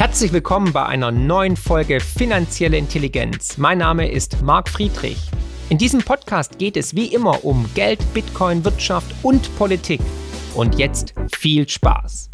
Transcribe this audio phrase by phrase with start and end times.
[0.00, 3.58] Herzlich willkommen bei einer neuen Folge Finanzielle Intelligenz.
[3.58, 5.18] Mein Name ist Marc Friedrich.
[5.68, 10.00] In diesem Podcast geht es wie immer um Geld, Bitcoin, Wirtschaft und Politik.
[10.54, 12.30] Und jetzt viel Spaß.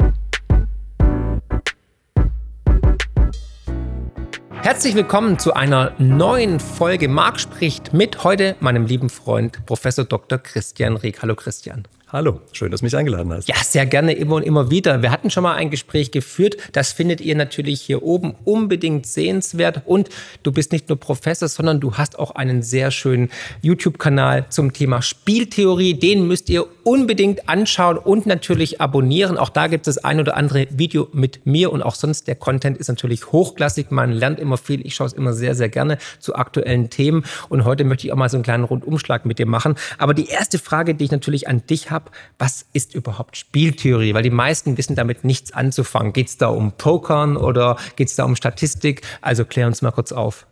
[4.61, 10.37] Herzlich willkommen zu einer neuen Folge Marc spricht mit heute meinem lieben Freund Professor Dr.
[10.37, 11.21] Christian Rieck.
[11.21, 11.85] Hallo Christian.
[12.09, 13.49] Hallo, schön, dass du mich eingeladen hast.
[13.49, 15.01] Ja, sehr gerne immer und immer wieder.
[15.01, 16.55] Wir hatten schon mal ein Gespräch geführt.
[16.71, 19.81] Das findet ihr natürlich hier oben unbedingt sehenswert.
[19.83, 20.07] Und
[20.41, 23.29] du bist nicht nur Professor, sondern du hast auch einen sehr schönen
[23.61, 25.95] YouTube-Kanal zum Thema Spieltheorie.
[25.95, 29.37] Den müsst ihr unbedingt anschauen und natürlich abonnieren.
[29.37, 32.27] Auch da gibt es ein oder andere Video mit mir und auch sonst.
[32.27, 33.91] Der Content ist natürlich hochklassig.
[33.91, 34.85] Man lernt immer viel.
[34.85, 37.25] Ich schaue es immer sehr, sehr gerne zu aktuellen Themen.
[37.49, 39.75] Und heute möchte ich auch mal so einen kleinen Rundumschlag mit dir machen.
[39.97, 44.13] Aber die erste Frage, die ich natürlich an dich habe, habe, was ist überhaupt Spieltheorie?
[44.13, 46.13] Weil die meisten wissen damit nichts anzufangen.
[46.13, 49.01] Geht es da um Pokern oder geht es da um Statistik?
[49.21, 50.45] Also klär uns mal kurz auf.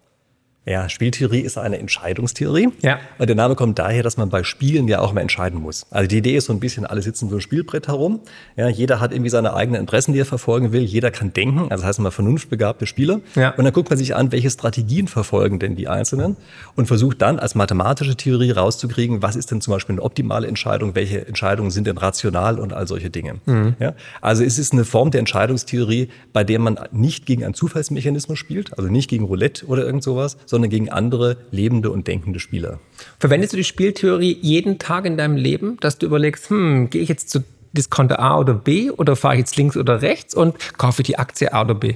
[0.65, 2.69] Ja, Spieltheorie ist eine Entscheidungstheorie.
[2.81, 2.99] Ja.
[3.19, 5.85] Und der Name kommt daher, dass man bei Spielen ja auch mal entscheiden muss.
[5.91, 8.19] Also die Idee ist so ein bisschen, alle sitzen so ein Spielbrett herum.
[8.55, 10.81] Ja, jeder hat irgendwie seine eigenen Interessen, die er verfolgen will.
[10.81, 11.59] Jeder kann denken.
[11.69, 13.21] Also das heißt mal vernunftbegabte Spieler.
[13.35, 13.51] Ja.
[13.51, 16.35] Und dann guckt man sich an, welche Strategien verfolgen denn die Einzelnen
[16.75, 20.95] und versucht dann als mathematische Theorie rauszukriegen, was ist denn zum Beispiel eine optimale Entscheidung,
[20.95, 23.35] welche Entscheidungen sind denn rational und all solche Dinge.
[23.45, 23.75] Mhm.
[23.79, 28.39] Ja, also es ist eine Form der Entscheidungstheorie, bei der man nicht gegen einen Zufallsmechanismus
[28.39, 32.79] spielt, also nicht gegen Roulette oder irgend sowas, sondern gegen andere lebende und denkende Spieler.
[33.19, 37.09] Verwendest du die Spieltheorie jeden Tag in deinem Leben, dass du überlegst, hm, gehe ich
[37.09, 41.01] jetzt zu Discounter A oder B oder fahre ich jetzt links oder rechts und kaufe
[41.01, 41.95] ich die Aktie A oder B?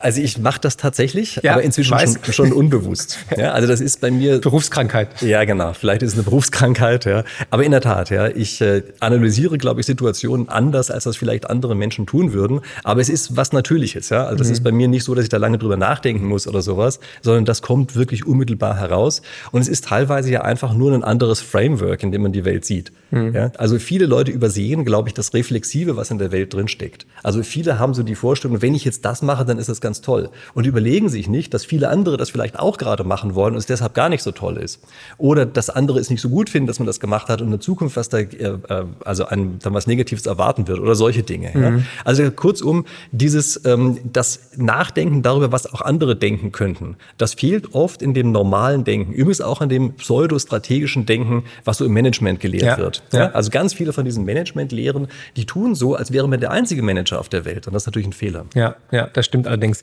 [0.00, 3.18] Also ich mache das tatsächlich, ja, aber inzwischen schon, schon, unbewusst.
[3.36, 5.22] Ja, also das ist bei mir Berufskrankheit.
[5.22, 5.72] Ja, genau.
[5.72, 7.04] Vielleicht ist es eine Berufskrankheit.
[7.04, 8.10] Ja, aber in der Tat.
[8.10, 12.60] Ja, ich äh, analysiere, glaube ich, Situationen anders, als das vielleicht andere Menschen tun würden.
[12.84, 14.08] Aber es ist was Natürliches.
[14.10, 14.52] Ja, also das mhm.
[14.52, 17.44] ist bei mir nicht so, dass ich da lange drüber nachdenken muss oder sowas, sondern
[17.44, 19.22] das kommt wirklich unmittelbar heraus.
[19.50, 22.64] Und es ist teilweise ja einfach nur ein anderes Framework, in dem man die Welt
[22.64, 22.92] sieht.
[23.10, 23.34] Mhm.
[23.34, 27.06] Ja, also viele Leute übersehen, glaube ich, das Reflexive, was in der Welt drin steckt.
[27.22, 30.00] Also viele haben so die Vorstellung, wenn ich jetzt das mache, dann ist das ganz
[30.00, 30.30] toll.
[30.54, 33.66] Und überlegen sich nicht, dass viele andere das vielleicht auch gerade machen wollen und es
[33.66, 34.80] deshalb gar nicht so toll ist.
[35.16, 37.52] Oder dass andere es nicht so gut finden, dass man das gemacht hat und in
[37.52, 41.22] der Zukunft was da, äh, äh also ein, dann was Negatives erwarten wird oder solche
[41.22, 41.50] Dinge.
[41.54, 41.62] Mhm.
[41.62, 41.82] Ja.
[42.04, 48.02] Also kurzum, dieses, ähm, das Nachdenken darüber, was auch andere denken könnten, das fehlt oft
[48.02, 49.12] in dem normalen Denken.
[49.12, 52.78] Übrigens auch in dem pseudostrategischen Denken, was so im Management gelehrt ja.
[52.78, 52.97] wird.
[53.12, 53.30] Ja.
[53.32, 57.18] Also ganz viele von diesen Management-Lehren, die tun so, als wäre man der einzige Manager
[57.18, 57.66] auf der Welt.
[57.66, 58.46] Und das ist natürlich ein Fehler.
[58.54, 59.82] Ja, ja, das stimmt allerdings.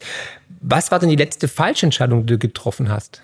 [0.61, 3.21] Was war denn die letzte falsche Entscheidung, die du getroffen hast?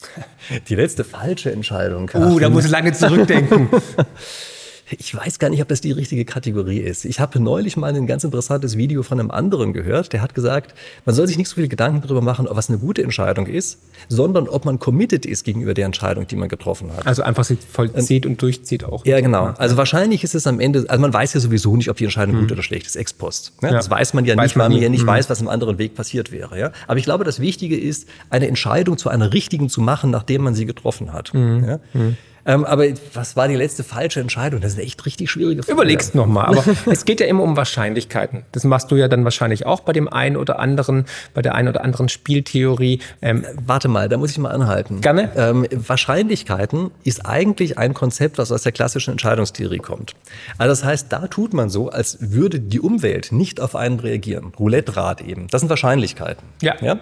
[0.68, 2.10] Die letzte falsche Entscheidung.
[2.14, 3.68] Uh, da muss ich lange zurückdenken.
[4.98, 7.04] Ich weiß gar nicht, ob das die richtige Kategorie ist.
[7.04, 10.74] Ich habe neulich mal ein ganz interessantes Video von einem anderen gehört, der hat gesagt,
[11.04, 13.78] man soll sich nicht so viel Gedanken darüber machen, ob was eine gute Entscheidung ist,
[14.08, 17.06] sondern ob man committed ist gegenüber der Entscheidung, die man getroffen hat.
[17.06, 19.04] Also einfach sich vollzieht und, und durchzieht auch.
[19.06, 19.54] Ja, genau.
[19.58, 22.36] Also wahrscheinlich ist es am Ende, also man weiß ja sowieso nicht, ob die Entscheidung
[22.36, 22.40] mhm.
[22.40, 23.52] gut oder schlecht ist, ex post.
[23.62, 23.68] Ja?
[23.68, 23.74] Ja.
[23.74, 25.08] Das weiß man ja weiß nicht, man weil man ja nicht mhm.
[25.08, 26.58] weiß, was im anderen Weg passiert wäre.
[26.58, 26.72] Ja?
[26.88, 30.54] Aber ich glaube, das Wichtige ist, eine Entscheidung zu einer richtigen zu machen, nachdem man
[30.54, 31.32] sie getroffen hat.
[31.32, 31.64] Mhm.
[31.64, 31.80] Ja?
[31.94, 32.16] Mhm.
[32.46, 32.84] Ähm, aber
[33.14, 34.60] was war die letzte falsche Entscheidung?
[34.60, 35.72] Das echt richtig schwierige Frage.
[35.72, 36.46] Überlegst nochmal.
[36.46, 38.44] Aber es geht ja immer um Wahrscheinlichkeiten.
[38.52, 41.68] Das machst du ja dann wahrscheinlich auch bei dem einen oder anderen, bei der einen
[41.68, 43.00] oder anderen Spieltheorie.
[43.22, 45.00] Ähm, Warte mal, da muss ich mal anhalten.
[45.00, 45.30] Gerne.
[45.36, 50.14] Ähm, Wahrscheinlichkeiten ist eigentlich ein Konzept, was aus der klassischen Entscheidungstheorie kommt.
[50.58, 54.52] Also das heißt, da tut man so, als würde die Umwelt nicht auf einen reagieren.
[54.58, 55.46] Roulette-Rad eben.
[55.48, 56.46] Das sind Wahrscheinlichkeiten.
[56.62, 56.74] Ja.
[56.80, 56.98] ja?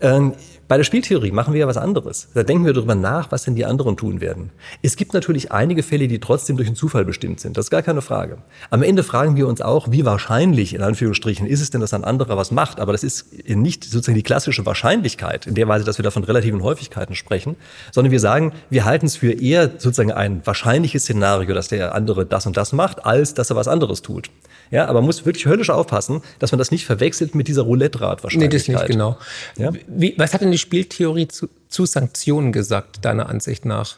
[0.00, 0.34] Ähm,
[0.66, 2.28] bei der Spieltheorie machen wir ja was anderes.
[2.34, 4.50] Da denken wir darüber nach, was denn die anderen tun werden.
[4.82, 7.56] Es gibt natürlich einige Fälle, die trotzdem durch einen Zufall bestimmt sind.
[7.56, 8.38] Das ist gar keine Frage.
[8.70, 12.04] Am Ende fragen wir uns auch, wie wahrscheinlich, in Anführungsstrichen, ist es denn, dass ein
[12.04, 12.80] anderer was macht?
[12.80, 16.24] Aber das ist nicht sozusagen die klassische Wahrscheinlichkeit, in der Weise, dass wir da von
[16.24, 17.56] relativen Häufigkeiten sprechen,
[17.92, 22.24] sondern wir sagen, wir halten es für eher sozusagen ein wahrscheinliches Szenario, dass der andere
[22.24, 24.30] das und das macht, als dass er was anderes tut.
[24.70, 28.68] Ja, aber man muss wirklich höllisch aufpassen, dass man das nicht verwechselt mit dieser Roulette-Rad-Wahrscheinlichkeit.
[28.68, 29.18] Nee, das nicht, genau.
[29.56, 29.72] Ja?
[29.86, 33.96] Wie, was hat denn die Spieltheorie zu, zu Sanktionen gesagt, deiner Ansicht nach?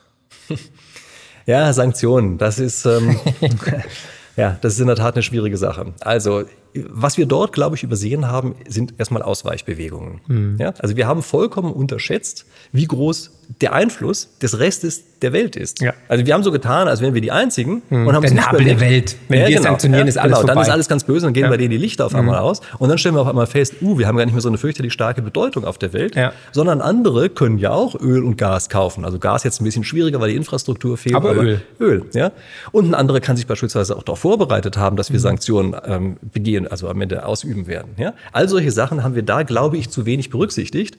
[1.48, 3.20] Ja, Sanktionen, das ist, ähm,
[4.36, 5.94] ja, das ist in der Tat eine schwierige Sache.
[6.00, 6.42] Also,
[6.74, 10.20] was wir dort, glaube ich, übersehen haben, sind erstmal Ausweichbewegungen.
[10.26, 10.56] Mhm.
[10.58, 13.30] Ja, also wir haben vollkommen unterschätzt, wie groß
[13.60, 15.80] der Einfluss des Restes der Welt ist.
[15.80, 15.94] Ja.
[16.08, 18.06] Also wir haben so getan, als wären wir die Einzigen hm.
[18.06, 19.16] und haben der Nabel der Welt.
[19.28, 20.54] Wenn ja, wir genau, sanktionieren, ja, ist alles genau, vorbei.
[20.54, 21.48] Dann ist alles ganz böse und gehen ja.
[21.48, 22.20] bei denen die Lichter auf hm.
[22.20, 22.60] einmal aus.
[22.78, 24.58] Und dann stellen wir auf einmal fest, uh, wir haben gar nicht mehr so eine
[24.58, 26.16] fürchterlich starke Bedeutung auf der Welt,
[26.52, 29.04] sondern andere können ja auch Öl und Gas kaufen.
[29.04, 31.14] Also Gas jetzt ein bisschen schwieriger, weil die Infrastruktur fehlt.
[31.14, 31.60] Aber, aber Öl.
[31.80, 32.32] Öl, ja.
[32.72, 35.22] Und ein anderer kann sich beispielsweise auch darauf vorbereitet haben, dass wir mhm.
[35.22, 36.66] Sanktionen ähm, begehen.
[36.66, 37.92] also am Ende ausüben werden.
[37.96, 38.14] Ja?
[38.32, 40.98] All solche Sachen haben wir da, glaube ich, zu wenig berücksichtigt.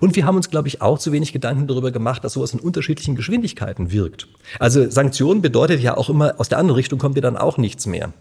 [0.00, 2.60] Und wir haben uns, glaube ich, auch zu wenig Gedanken darüber gemacht, dass sowas in
[2.60, 4.28] unterschiedlichen Geschwindigkeiten wirkt.
[4.58, 7.86] Also Sanktionen bedeutet ja auch immer, aus der anderen Richtung kommt ja dann auch nichts
[7.86, 8.12] mehr.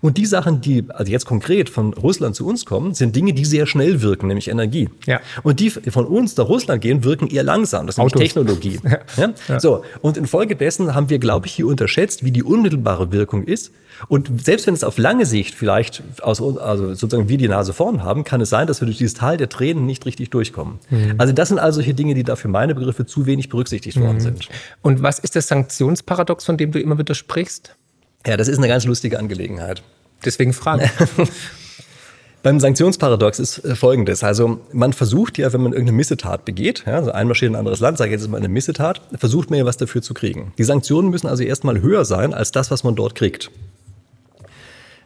[0.00, 3.44] Und die Sachen, die also jetzt konkret von Russland zu uns kommen, sind Dinge, die
[3.44, 4.88] sehr schnell wirken, nämlich Energie.
[5.06, 5.20] Ja.
[5.42, 7.86] Und die von uns nach Russland gehen, wirken eher langsam.
[7.86, 8.22] Das ist nämlich Autos.
[8.22, 8.80] Technologie.
[9.16, 9.32] Ja.
[9.48, 9.60] Ja?
[9.60, 9.84] So.
[10.00, 13.72] Und infolgedessen haben wir, glaube ich, hier unterschätzt, wie die unmittelbare Wirkung ist.
[14.08, 18.02] Und selbst wenn es auf lange Sicht vielleicht aus, also sozusagen wir die Nase vorn
[18.02, 20.78] haben, kann es sein, dass wir durch dieses Tal der Tränen nicht richtig durchkommen.
[21.18, 24.20] Also das sind also solche Dinge, die da für meine Begriffe zu wenig berücksichtigt worden
[24.20, 24.48] sind.
[24.82, 27.76] Und was ist das Sanktionsparadox, von dem du immer wieder sprichst?
[28.26, 29.82] Ja, das ist eine ganz lustige Angelegenheit.
[30.24, 30.90] Deswegen frage.
[32.42, 34.24] Beim Sanktionsparadox ist äh, folgendes.
[34.24, 37.80] Also man versucht ja, wenn man irgendeine Missetat begeht, ja, also einmarschiert in ein anderes
[37.80, 40.52] Land, sage ich jetzt ist mal eine Missetat, versucht man ja was dafür zu kriegen.
[40.56, 43.50] Die Sanktionen müssen also erstmal höher sein als das, was man dort kriegt.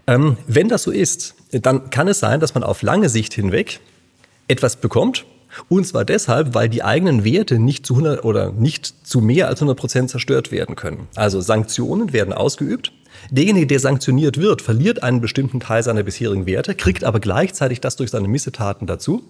[0.06, 3.81] Ähm, wenn das so ist, dann kann es sein, dass man auf lange Sicht hinweg
[4.46, 5.25] etwas bekommt.
[5.69, 9.61] Und zwar deshalb, weil die eigenen Werte nicht zu 100 oder nicht zu mehr als
[9.61, 11.08] 100 Prozent zerstört werden können.
[11.14, 12.93] Also Sanktionen werden ausgeübt.
[13.31, 17.96] Derjenige, der sanktioniert wird, verliert einen bestimmten Teil seiner bisherigen Werte, kriegt aber gleichzeitig das
[17.96, 19.22] durch seine Missetaten dazu.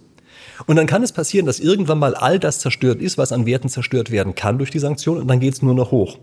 [0.66, 3.68] Und dann kann es passieren, dass irgendwann mal all das zerstört ist, was an Werten
[3.68, 6.18] zerstört werden kann durch die Sanktion, und dann geht es nur noch hoch.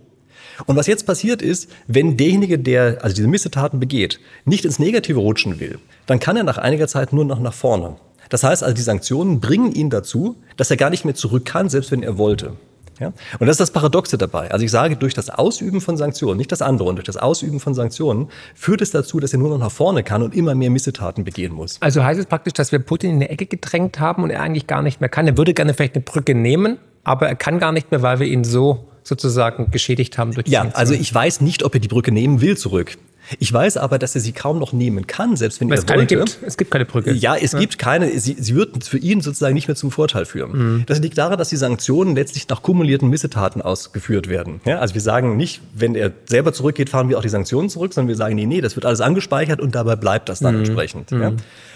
[0.65, 5.19] Und was jetzt passiert ist, wenn derjenige, der also diese Missetaten begeht, nicht ins Negative
[5.19, 7.97] rutschen will, dann kann er nach einiger Zeit nur noch nach vorne.
[8.29, 11.69] Das heißt also, die Sanktionen bringen ihn dazu, dass er gar nicht mehr zurück kann,
[11.69, 12.53] selbst wenn er wollte.
[13.01, 13.07] Ja?
[13.39, 14.51] Und das ist das Paradoxe dabei.
[14.51, 17.59] Also ich sage, durch das Ausüben von Sanktionen, nicht das andere, und durch das Ausüben
[17.59, 20.69] von Sanktionen führt es dazu, dass er nur noch nach vorne kann und immer mehr
[20.69, 21.77] Missetaten begehen muss.
[21.81, 24.67] Also heißt es praktisch, dass wir Putin in eine Ecke gedrängt haben und er eigentlich
[24.67, 25.27] gar nicht mehr kann.
[25.27, 28.27] Er würde gerne vielleicht eine Brücke nehmen, aber er kann gar nicht mehr, weil wir
[28.27, 30.79] ihn so sozusagen geschädigt haben durch die Ja, Sanktionen.
[30.79, 32.97] also ich weiß nicht, ob er die Brücke nehmen will zurück.
[33.39, 35.85] Ich weiß aber, dass er sie kaum noch nehmen kann, selbst wenn Weil er es
[35.85, 36.17] keine wollte.
[36.17, 36.39] gibt.
[36.45, 37.13] Es gibt keine Brücke.
[37.13, 40.51] Ja, es gibt keine, sie, sie wird für ihn sozusagen nicht mehr zum Vorteil führen.
[40.79, 40.83] Mhm.
[40.87, 44.59] Das liegt daran, dass die Sanktionen letztlich nach kumulierten Missetaten ausgeführt werden.
[44.65, 47.93] Ja, also wir sagen nicht, wenn er selber zurückgeht, fahren wir auch die Sanktionen zurück,
[47.93, 50.45] sondern wir sagen, nee, nee, das wird alles angespeichert und dabei bleibt das Mhm.
[50.45, 51.11] dann entsprechend.
[51.11, 51.31] Ja.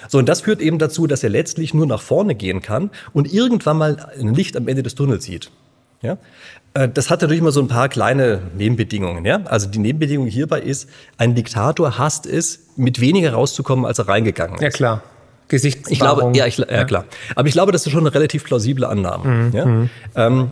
[0.09, 3.31] So, und das führt eben dazu, dass er letztlich nur nach vorne gehen kann und
[3.31, 5.51] irgendwann mal ein Licht am Ende des Tunnels sieht.
[6.01, 6.17] Ja?
[6.75, 9.25] Äh, Das hat natürlich immer so ein paar kleine Nebenbedingungen.
[9.25, 9.41] Ja?
[9.45, 10.87] Also die Nebenbedingung hierbei ist,
[11.17, 14.61] ein Diktator hasst es, mit weniger rauszukommen, als er reingegangen ist.
[14.61, 15.03] Ja, klar.
[15.47, 15.93] Gesichtswahrung.
[15.93, 17.05] Ich glaube, ja, ich, ja, klar.
[17.35, 19.49] Aber ich glaube, das ist schon eine relativ plausible Annahme.
[19.53, 20.27] Ja?
[20.27, 20.51] Ähm,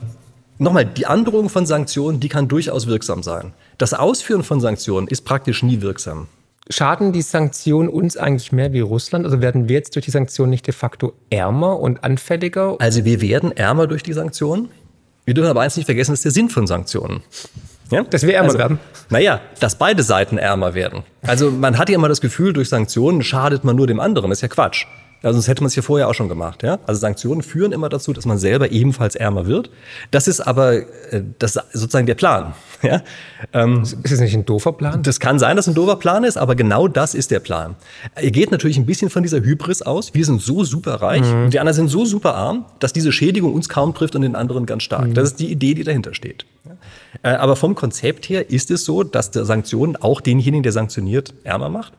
[0.59, 3.53] Nochmal, die Androhung von Sanktionen, die kann durchaus wirksam sein.
[3.79, 6.27] Das Ausführen von Sanktionen ist praktisch nie wirksam.
[6.69, 9.25] Schaden die Sanktionen uns eigentlich mehr wie Russland?
[9.25, 12.77] Also werden wir jetzt durch die Sanktionen nicht de facto ärmer und anfälliger?
[12.79, 14.69] Also wir werden ärmer durch die Sanktionen.
[15.25, 17.23] Wir dürfen aber eins nicht vergessen, das ist der Sinn von Sanktionen.
[17.91, 18.03] Ja?
[18.03, 18.79] Dass wir ärmer also, werden?
[19.09, 21.03] Naja, dass beide Seiten ärmer werden.
[21.21, 24.29] Also man hat ja immer das Gefühl, durch Sanktionen schadet man nur dem anderen.
[24.29, 24.85] Das ist ja Quatsch.
[25.23, 26.61] Also das hätte man es ja vorher auch schon gemacht.
[26.63, 26.79] Ja?
[26.85, 29.69] Also Sanktionen führen immer dazu, dass man selber ebenfalls ärmer wird.
[30.11, 30.73] Das ist aber
[31.11, 32.53] äh, das ist sozusagen der Plan.
[32.83, 33.01] Ja?
[33.53, 35.03] Ähm, Ist es nicht ein doofer Plan?
[35.03, 37.77] das kann sein, dass ein doofer Plan ist, aber genau das ist der Plan.
[38.15, 40.13] Er geht natürlich ein bisschen von dieser Hybris aus.
[40.13, 41.43] Wir sind so super reich Mhm.
[41.45, 44.35] und die anderen sind so super arm, dass diese Schädigung uns kaum trifft und den
[44.35, 45.07] anderen ganz stark.
[45.07, 45.13] Mhm.
[45.13, 46.45] Das ist die Idee, die dahinter steht.
[47.21, 51.33] Äh, Aber vom Konzept her ist es so, dass der Sanktionen auch denjenigen, der sanktioniert,
[51.45, 51.93] ärmer macht.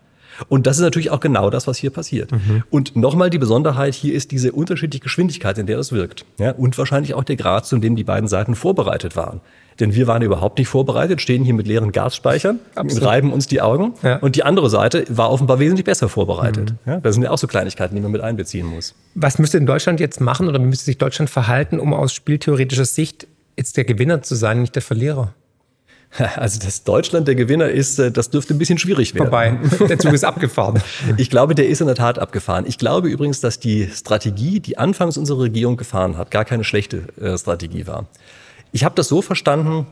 [0.49, 2.33] Und das ist natürlich auch genau das, was hier passiert.
[2.33, 2.63] Mhm.
[2.71, 6.25] Und nochmal die Besonderheit hier ist diese unterschiedliche Geschwindigkeit, in der das wirkt.
[6.39, 9.41] Ja, und wahrscheinlich auch der Grad, zu dem die beiden Seiten vorbereitet waren.
[9.81, 13.09] Denn wir waren überhaupt nicht vorbereitet, stehen hier mit leeren Gasspeichern, Absolut.
[13.09, 13.95] reiben uns die Augen.
[14.03, 14.17] Ja.
[14.19, 16.75] Und die andere Seite war offenbar wesentlich besser vorbereitet.
[16.87, 18.95] Ja, das sind ja auch so Kleinigkeiten, die man mit einbeziehen muss.
[19.15, 22.85] Was müsste in Deutschland jetzt machen oder wie müsste sich Deutschland verhalten, um aus spieltheoretischer
[22.85, 23.27] Sicht
[23.57, 25.35] jetzt der Gewinner zu sein, nicht der Verlierer?
[26.37, 29.25] Also, dass Deutschland der Gewinner ist, äh, das dürfte ein bisschen schwierig werden.
[29.25, 29.59] Vorbei.
[29.89, 30.81] Der Zug ist abgefahren.
[31.17, 32.65] Ich glaube, der ist in der Tat abgefahren.
[32.67, 37.03] Ich glaube übrigens, dass die Strategie, die anfangs unsere Regierung gefahren hat, gar keine schlechte
[37.21, 38.07] äh, Strategie war.
[38.73, 39.87] Ich habe das so verstanden,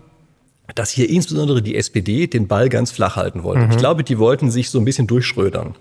[0.75, 3.67] dass hier insbesondere die SPD den Ball ganz flach halten wollte.
[3.71, 5.75] Ich glaube, die wollten sich so ein bisschen durchschrödern.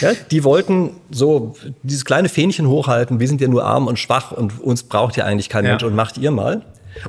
[0.00, 4.32] Ja, die wollten so dieses kleine Fähnchen hochhalten, wir sind ja nur arm und schwach
[4.32, 5.72] und uns braucht ja eigentlich kein Ja.
[5.72, 6.62] Mensch und macht ihr mal.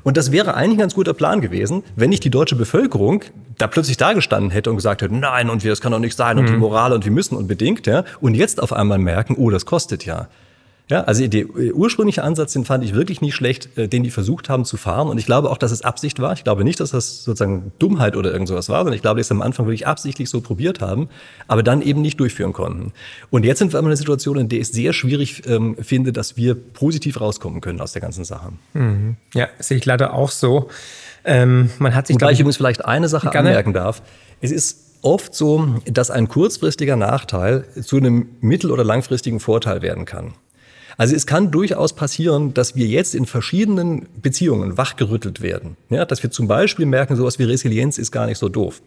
[0.04, 3.24] Und das wäre eigentlich ein ganz guter Plan gewesen, wenn nicht die deutsche Bevölkerung
[3.58, 6.38] da plötzlich dagestanden hätte und gesagt hätte, nein, und wir, das kann doch nicht sein,
[6.38, 8.04] und die Moral und wir müssen unbedingt, ja.
[8.20, 10.28] Und jetzt auf einmal merken, oh, das kostet ja.
[10.88, 14.12] Ja, also der äh, ursprüngliche Ansatz, den fand ich wirklich nicht schlecht, äh, den die
[14.12, 15.08] versucht haben zu fahren.
[15.08, 16.34] Und ich glaube auch, dass es Absicht war.
[16.34, 19.30] Ich glaube nicht, dass das sozusagen Dummheit oder irgend sowas war, sondern ich glaube, dass
[19.30, 21.10] sie am Anfang wirklich absichtlich so probiert haben,
[21.48, 22.94] aber dann eben nicht durchführen konnten.
[23.32, 26.14] Und jetzt sind wir in einer Situation, in der ich es sehr schwierig ähm, finde,
[26.14, 28.50] dass wir positiv rauskommen können aus der ganzen Sache.
[29.34, 30.70] Ja, sehe ich leider auch so.
[31.24, 33.50] Ähm, man hat sich, Wobei ich übrigens vielleicht eine Sache Gerne.
[33.50, 34.04] anmerken darf.
[34.42, 40.06] Es ist oft so, dass ein kurzfristiger Nachteil zu einem mittel- oder langfristigen Vorteil werden
[40.06, 40.34] kann.
[40.98, 45.78] Also es kann durchaus passieren, dass wir jetzt in verschiedenen Beziehungen wachgerüttelt werden.
[45.90, 48.82] Ja, dass wir zum Beispiel merken, sowas wie Resilienz ist gar nicht so doof.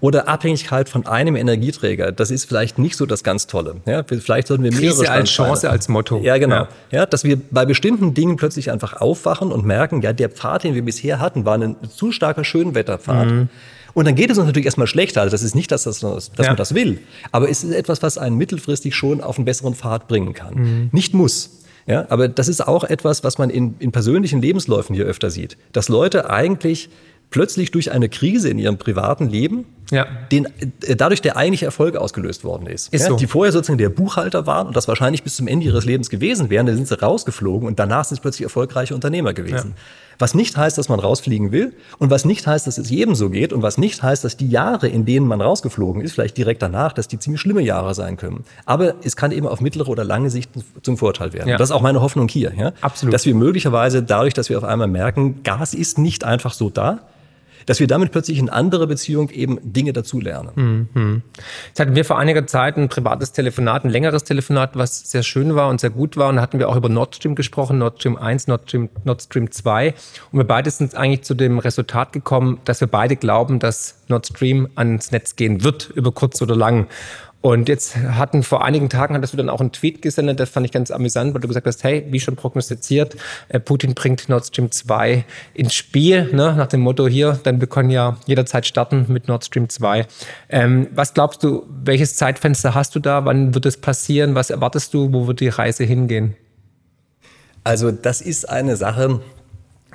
[0.00, 3.76] Oder Abhängigkeit von einem Energieträger, das ist vielleicht nicht so das ganz Tolle.
[3.86, 6.20] Ja, vielleicht sollten wir mehrere Krise als Chance als Motto.
[6.22, 6.56] Ja, genau.
[6.56, 6.68] Ja.
[6.90, 7.06] ja.
[7.06, 10.82] dass wir bei bestimmten Dingen plötzlich einfach aufwachen und merken, ja, der Pfad, den wir
[10.82, 13.26] bisher hatten, war ein zu starker Schönwetterpfad.
[13.26, 13.48] Mhm.
[13.94, 15.20] Und dann geht es uns natürlich erstmal schlechter.
[15.22, 16.46] Also das ist nicht, dass, das, dass ja.
[16.46, 16.98] man das will.
[17.32, 20.54] Aber es ist etwas, was einen mittelfristig schon auf einen besseren Pfad bringen kann.
[20.54, 20.88] Mhm.
[20.92, 21.60] Nicht muss.
[21.86, 25.56] Ja, aber das ist auch etwas, was man in, in persönlichen Lebensläufen hier öfter sieht.
[25.72, 26.90] Dass Leute eigentlich
[27.30, 30.06] plötzlich durch eine Krise in ihrem privaten Leben, ja.
[30.30, 30.46] den,
[30.86, 32.92] äh, dadurch der eigentliche Erfolg ausgelöst worden ist.
[32.92, 33.16] ist ja, so.
[33.16, 36.50] Die vorher sozusagen der Buchhalter waren und das wahrscheinlich bis zum Ende ihres Lebens gewesen
[36.50, 39.74] wären, dann sind sie rausgeflogen und danach sind sie plötzlich erfolgreiche Unternehmer gewesen.
[39.76, 39.82] Ja.
[40.20, 43.30] Was nicht heißt, dass man rausfliegen will und was nicht heißt, dass es jedem so
[43.30, 46.62] geht und was nicht heißt, dass die Jahre, in denen man rausgeflogen ist, vielleicht direkt
[46.62, 48.44] danach, dass die ziemlich schlimme Jahre sein können.
[48.66, 50.50] Aber es kann eben auf mittlere oder lange Sicht
[50.82, 51.48] zum Vorteil werden.
[51.48, 51.56] Ja.
[51.56, 52.52] Das ist auch meine Hoffnung hier.
[52.54, 52.72] Ja?
[52.82, 53.14] Absolut.
[53.14, 57.00] Dass wir möglicherweise dadurch, dass wir auf einmal merken, Gas ist nicht einfach so da,
[57.70, 60.50] dass wir damit plötzlich in andere Beziehung eben Dinge dazulernen.
[60.92, 61.22] Mhm.
[61.68, 65.54] Jetzt hatten wir vor einiger Zeit ein privates Telefonat, ein längeres Telefonat, was sehr schön
[65.54, 66.30] war und sehr gut war.
[66.30, 69.22] Und da hatten wir auch über Nord Stream gesprochen, Nord Stream 1, Nord Stream, Nord
[69.22, 69.94] Stream 2.
[70.32, 74.26] Und wir beide sind eigentlich zu dem Resultat gekommen, dass wir beide glauben, dass Nord
[74.26, 76.88] Stream ans Netz gehen wird, über kurz oder lang.
[77.42, 80.66] Und jetzt hatten vor einigen Tagen hattest du dann auch einen Tweet gesendet, das fand
[80.66, 83.16] ich ganz amüsant, weil du gesagt hast, hey, wie schon prognostiziert,
[83.48, 86.54] äh, Putin bringt Nord Stream 2 ins Spiel, ne?
[86.54, 90.06] nach dem Motto hier, dann wir können ja jederzeit starten mit Nord Stream 2.
[90.50, 93.24] Ähm, was glaubst du, welches Zeitfenster hast du da?
[93.24, 94.34] Wann wird es passieren?
[94.34, 95.12] Was erwartest du?
[95.12, 96.36] Wo wird die Reise hingehen?
[97.64, 99.20] Also das ist eine Sache,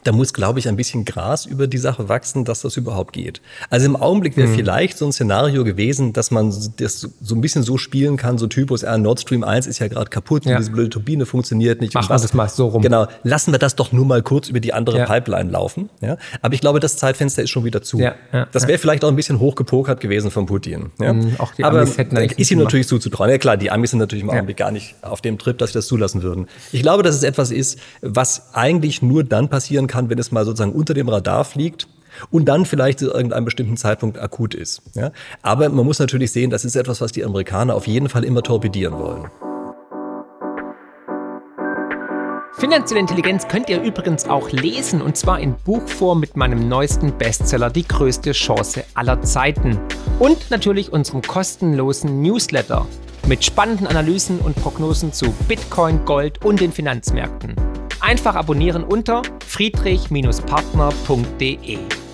[0.06, 3.42] da muss, glaube ich, ein bisschen Gras über die Sache wachsen, dass das überhaupt geht.
[3.72, 4.56] Also im Augenblick wäre mhm.
[4.56, 8.46] vielleicht so ein Szenario gewesen, dass man das so ein bisschen so spielen kann, so
[8.46, 10.58] Typus, ja, Nord Stream 1 ist ja gerade kaputt, ja.
[10.58, 11.96] diese blöde Turbine funktioniert nicht.
[11.96, 12.84] Machen wir das mal so rum.
[12.84, 15.06] Genau, lassen wir das doch nur mal kurz über die andere ja.
[15.06, 15.90] Pipeline laufen.
[16.02, 16.18] Ja?
[16.44, 17.98] Aber ich glaube, das Zeitfenster ist schon wieder zu.
[18.00, 18.14] Ja.
[18.32, 18.48] Ja.
[18.52, 20.92] Das wäre vielleicht auch ein bisschen hochgepokert gewesen von Putin.
[21.00, 21.14] Ja?
[21.14, 23.32] Mhm, auch die Aber Amis hätten ist ihm natürlich zuzutrauen.
[23.32, 25.80] Ja klar, die Amis sind natürlich im Augenblick gar nicht auf dem Trip, dass sie
[25.80, 26.48] das zulassen würden.
[26.72, 30.32] Ich glaube, dass es etwas ist, was eigentlich nur dann passieren kann, kann, wenn es
[30.32, 31.88] mal sozusagen unter dem Radar fliegt
[32.32, 34.82] und dann vielleicht zu irgendeinem bestimmten Zeitpunkt akut ist.
[34.94, 35.12] Ja?
[35.42, 38.44] Aber man muss natürlich sehen, das ist etwas, was die Amerikaner auf jeden Fall immer
[38.44, 39.30] torpedieren wollen.
[42.58, 47.70] Finanzielle Intelligenz könnt ihr übrigens auch lesen und zwar in Buchform mit meinem neuesten Bestseller
[47.70, 49.78] Die größte Chance aller Zeiten
[50.20, 52.86] und natürlich unserem kostenlosen Newsletter
[53.28, 57.56] mit spannenden Analysen und Prognosen zu Bitcoin, Gold und den Finanzmärkten.
[58.06, 62.05] Einfach abonnieren unter friedrich-partner.de.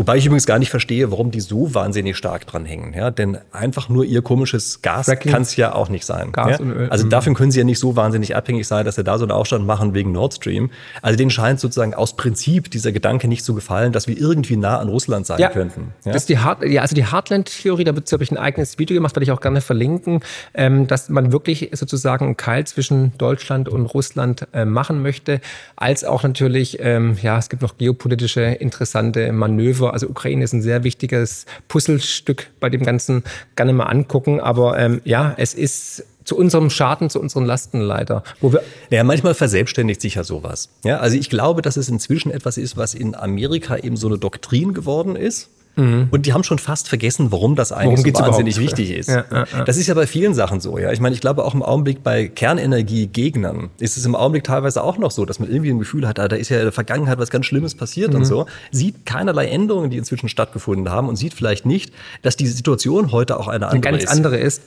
[0.00, 2.94] Wobei ich übrigens gar nicht verstehe, warum die so wahnsinnig stark dran hängen.
[2.94, 3.10] Ja?
[3.10, 6.32] Denn einfach nur ihr komisches Gas kann es ja auch nicht sein.
[6.32, 6.60] Gas ja?
[6.60, 6.88] und Öl.
[6.88, 7.10] Also mhm.
[7.10, 9.66] davon können sie ja nicht so wahnsinnig abhängig sein, dass sie da so einen Aufstand
[9.66, 10.70] machen wegen Nord Stream.
[11.02, 14.78] Also denen scheint sozusagen aus Prinzip dieser Gedanke nicht zu gefallen, dass wir irgendwie nah
[14.78, 15.50] an Russland sein ja.
[15.50, 15.92] könnten.
[16.06, 16.12] Ja?
[16.12, 19.14] Das ist die Hard ja, also die Heartland-Theorie, da habe ich ein eigenes Video gemacht,
[19.16, 20.20] werde ich auch gerne verlinken,
[20.54, 25.42] ähm, dass man wirklich sozusagen einen Keil zwischen Deutschland und Russland äh, machen möchte,
[25.76, 30.62] als auch natürlich, ähm, ja, es gibt noch geopolitische interessante Manöver also Ukraine ist ein
[30.62, 33.24] sehr wichtiges Puzzlestück bei dem Ganzen,
[33.56, 34.40] gerne mal angucken.
[34.40, 38.22] Aber ähm, ja, es ist zu unserem Schaden, zu unseren Lasten leider.
[38.40, 40.68] Wo wir ja, manchmal verselbstständigt sich ja sowas.
[40.84, 44.18] Ja, also ich glaube, dass es inzwischen etwas ist, was in Amerika eben so eine
[44.18, 45.48] Doktrin geworden ist.
[45.76, 46.08] Mhm.
[46.10, 48.78] Und die haben schon fast vergessen, warum das eigentlich warum so wahnsinnig überhaupt?
[48.78, 49.08] wichtig ist.
[49.08, 49.64] Ja, ja, ja.
[49.64, 50.78] Das ist ja bei vielen Sachen so.
[50.78, 54.82] Ja, ich meine, ich glaube auch im Augenblick bei Kernenergiegegnern ist es im Augenblick teilweise
[54.82, 56.72] auch noch so, dass man irgendwie ein Gefühl hat, ah, da ist ja in der
[56.72, 58.20] Vergangenheit was ganz Schlimmes passiert mhm.
[58.20, 58.46] und so.
[58.70, 63.38] Sieht keinerlei Änderungen, die inzwischen stattgefunden haben und sieht vielleicht nicht, dass die Situation heute
[63.38, 64.10] auch eine andere eine ganz ist.
[64.10, 64.62] andere ist.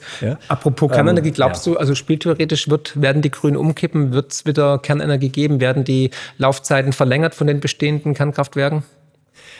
[0.48, 4.78] Apropos ähm, Kernenergie, glaubst du, also spieltheoretisch wird, werden die Grünen umkippen, wird es wieder
[4.78, 8.82] Kernenergie geben, werden die Laufzeiten verlängert von den bestehenden Kernkraftwerken?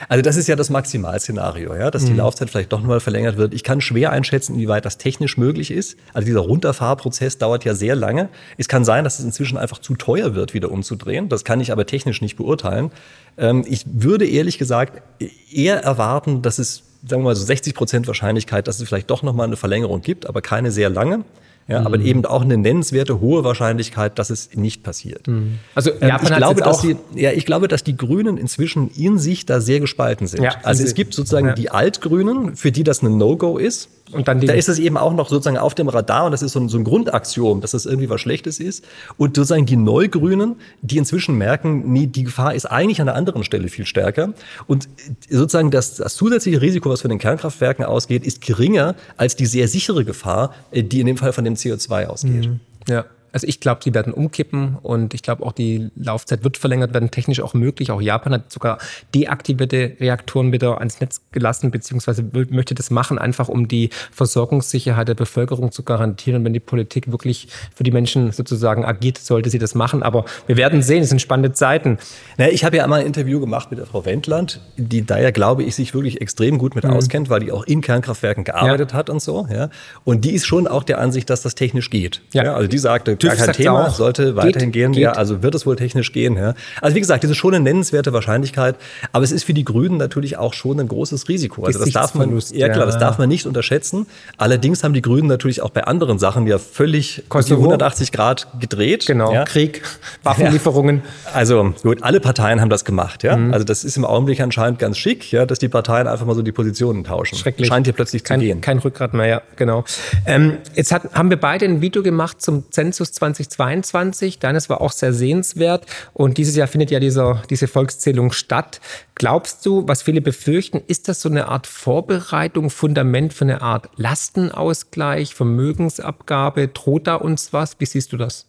[0.09, 2.19] Also das ist ja das Maximalszenario, ja, dass die mhm.
[2.19, 3.55] Laufzeit vielleicht doch nochmal verlängert wird.
[3.55, 5.97] Ich kann schwer einschätzen, inwieweit das technisch möglich ist.
[6.13, 8.29] Also dieser Runterfahrprozess dauert ja sehr lange.
[8.59, 11.29] Es kann sein, dass es inzwischen einfach zu teuer wird, wieder umzudrehen.
[11.29, 12.91] Das kann ich aber technisch nicht beurteilen.
[13.39, 15.03] Ähm, ich würde ehrlich gesagt
[15.51, 19.23] eher erwarten, dass es, sagen wir mal so 60 Prozent Wahrscheinlichkeit, dass es vielleicht doch
[19.23, 21.25] nochmal eine Verlängerung gibt, aber keine sehr lange.
[21.67, 21.87] Ja, mhm.
[21.87, 25.27] aber eben auch eine nennenswerte hohe Wahrscheinlichkeit, dass es nicht passiert.
[25.27, 25.59] Mhm.
[25.75, 29.19] Also ähm, Japan ich glaube, dass die, ja, ich glaube, dass die Grünen inzwischen in
[29.19, 30.43] sich da sehr gespalten sind.
[30.43, 31.55] Ja, also es gibt sozusagen ja.
[31.55, 35.13] die Altgrünen, für die das ein No-Go ist, Und dann da ist es eben auch
[35.13, 37.87] noch sozusagen auf dem Radar und das ist so ein, so ein Grundaxiom, dass das
[37.87, 38.85] irgendwie was Schlechtes ist.
[39.17, 43.45] Und sozusagen die Neugrünen, die inzwischen merken, nee, die Gefahr ist eigentlich an einer anderen
[43.45, 44.35] Stelle viel stärker.
[44.67, 44.89] Und
[45.29, 49.69] sozusagen das, das zusätzliche Risiko, was von den Kernkraftwerken ausgeht, ist geringer als die sehr
[49.69, 52.49] sichere Gefahr, äh, die in dem Fall von dem CO2 ausgeht.
[52.49, 52.61] Mhm.
[52.89, 53.05] Ja.
[53.35, 57.11] Also ich glaube, die werden umkippen und ich glaube auch die Laufzeit wird verlängert werden,
[57.11, 57.91] technisch auch möglich.
[57.91, 58.79] Auch Japan hat sogar
[59.13, 65.15] deaktivierte Reaktoren wieder ans Netz gelassen, beziehungsweise möchte das machen, einfach um die Versorgungssicherheit der
[65.15, 66.39] Bevölkerung zu garantieren.
[66.39, 70.05] Und wenn die Politik wirklich für die Menschen sozusagen agiert, sollte sie das machen.
[70.05, 71.99] Aber wir werden sehen, es sind spannende Zeiten.
[72.39, 75.33] Naja, ich habe ja einmal ein Interview gemacht mit der Frau Wendland, die da ja,
[75.33, 76.91] glaube ich, sich wirklich extrem gut mit mhm.
[76.91, 78.99] auskennt, weil die auch in Kernkraftwerken gearbeitet ja.
[78.99, 79.49] hat und so.
[79.51, 79.71] Ja.
[80.05, 82.23] Und die ist schon auch der Ansicht, dass das technisch geht.
[82.33, 82.45] Ja.
[82.45, 83.95] ja also die sagte, TÜV kein Thema, auch.
[83.95, 84.93] sollte weiterhin geht, gehen.
[84.93, 85.03] Geht.
[85.03, 86.37] Ja, also wird es wohl technisch gehen.
[86.37, 86.55] Ja.
[86.81, 88.77] Also wie gesagt, das ist schon eine nennenswerte Wahrscheinlichkeit,
[89.13, 91.65] aber es ist für die Grünen natürlich auch schon ein großes Risiko.
[91.65, 94.07] Also das darf man, ja klar, das darf man nicht unterschätzen.
[94.37, 97.65] Allerdings haben die Grünen natürlich auch bei anderen Sachen ja völlig Kosovo.
[97.65, 99.07] 180 Grad gedreht.
[99.07, 99.45] Genau, ja.
[99.45, 99.83] Krieg,
[100.23, 101.03] Waffenlieferungen.
[101.33, 103.23] Also gut, alle Parteien haben das gemacht.
[103.23, 103.37] Ja.
[103.37, 103.53] Mhm.
[103.53, 106.43] Also das ist im Augenblick anscheinend ganz schick, ja, dass die Parteien einfach mal so
[106.43, 107.37] die Positionen tauschen.
[107.37, 107.69] Schrecklich.
[107.69, 108.61] Scheint hier plötzlich kein, zu gehen.
[108.61, 109.85] Kein Rückgrat mehr, ja, genau.
[110.27, 113.85] Ähm, jetzt hat, haben wir beide ein Video gemacht zum Zensus 2022.
[113.85, 114.39] 2021.
[114.39, 115.87] Deines war auch sehr sehenswert.
[116.13, 118.81] Und dieses Jahr findet ja dieser, diese Volkszählung statt.
[119.15, 123.89] Glaubst du, was viele befürchten, ist das so eine Art Vorbereitung, Fundament für eine Art
[123.97, 126.69] Lastenausgleich, Vermögensabgabe?
[126.69, 127.77] Droht da uns was?
[127.79, 128.47] Wie siehst du das?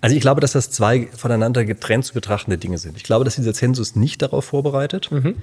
[0.00, 2.96] Also ich glaube, dass das zwei voneinander getrennt zu betrachtende Dinge sind.
[2.96, 5.10] Ich glaube, dass dieser Zensus nicht darauf vorbereitet.
[5.10, 5.36] Mhm.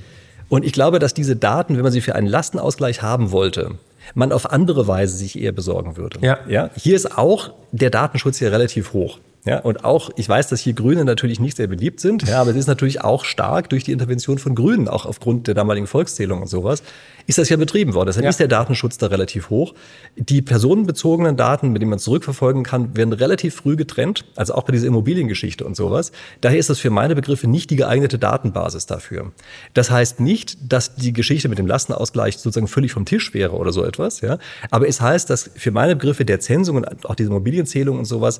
[0.49, 3.75] Und ich glaube, dass diese Daten, wenn man sie für einen Lastenausgleich haben wollte,
[4.13, 6.19] man auf andere Weise sich eher besorgen würde.
[6.21, 6.39] Ja.
[6.47, 6.69] Ja?
[6.75, 9.19] Hier ist auch der Datenschutz hier relativ hoch.
[9.45, 12.51] Ja, und auch, ich weiß, dass hier Grüne natürlich nicht sehr beliebt sind, ja, aber
[12.51, 16.41] es ist natürlich auch stark durch die Intervention von Grünen, auch aufgrund der damaligen Volkszählung
[16.41, 16.83] und sowas,
[17.27, 18.07] ist das ja betrieben worden.
[18.07, 18.29] Deshalb ja.
[18.29, 19.75] ist der Datenschutz da relativ hoch.
[20.15, 24.71] Die personenbezogenen Daten, mit denen man zurückverfolgen kann, werden relativ früh getrennt, also auch bei
[24.71, 26.13] dieser Immobiliengeschichte und sowas.
[26.39, 29.33] Daher ist das für meine Begriffe nicht die geeignete Datenbasis dafür.
[29.73, 33.73] Das heißt nicht, dass die Geschichte mit dem Lastenausgleich sozusagen völlig vom Tisch wäre oder
[33.73, 34.37] so etwas, ja.
[34.71, 38.39] Aber es heißt, dass für meine Begriffe der Zensung und auch diese Immobilienzählung und sowas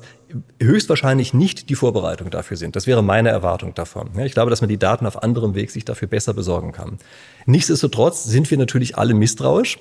[0.62, 2.74] höchstwahrscheinlich nicht die Vorbereitung dafür sind.
[2.74, 4.10] Das wäre meine Erwartung davon.
[4.24, 6.98] Ich glaube, dass man die Daten auf anderem Weg sich dafür besser besorgen kann.
[7.44, 9.78] Nichtsdestotrotz sind wir natürlich alle misstrauisch.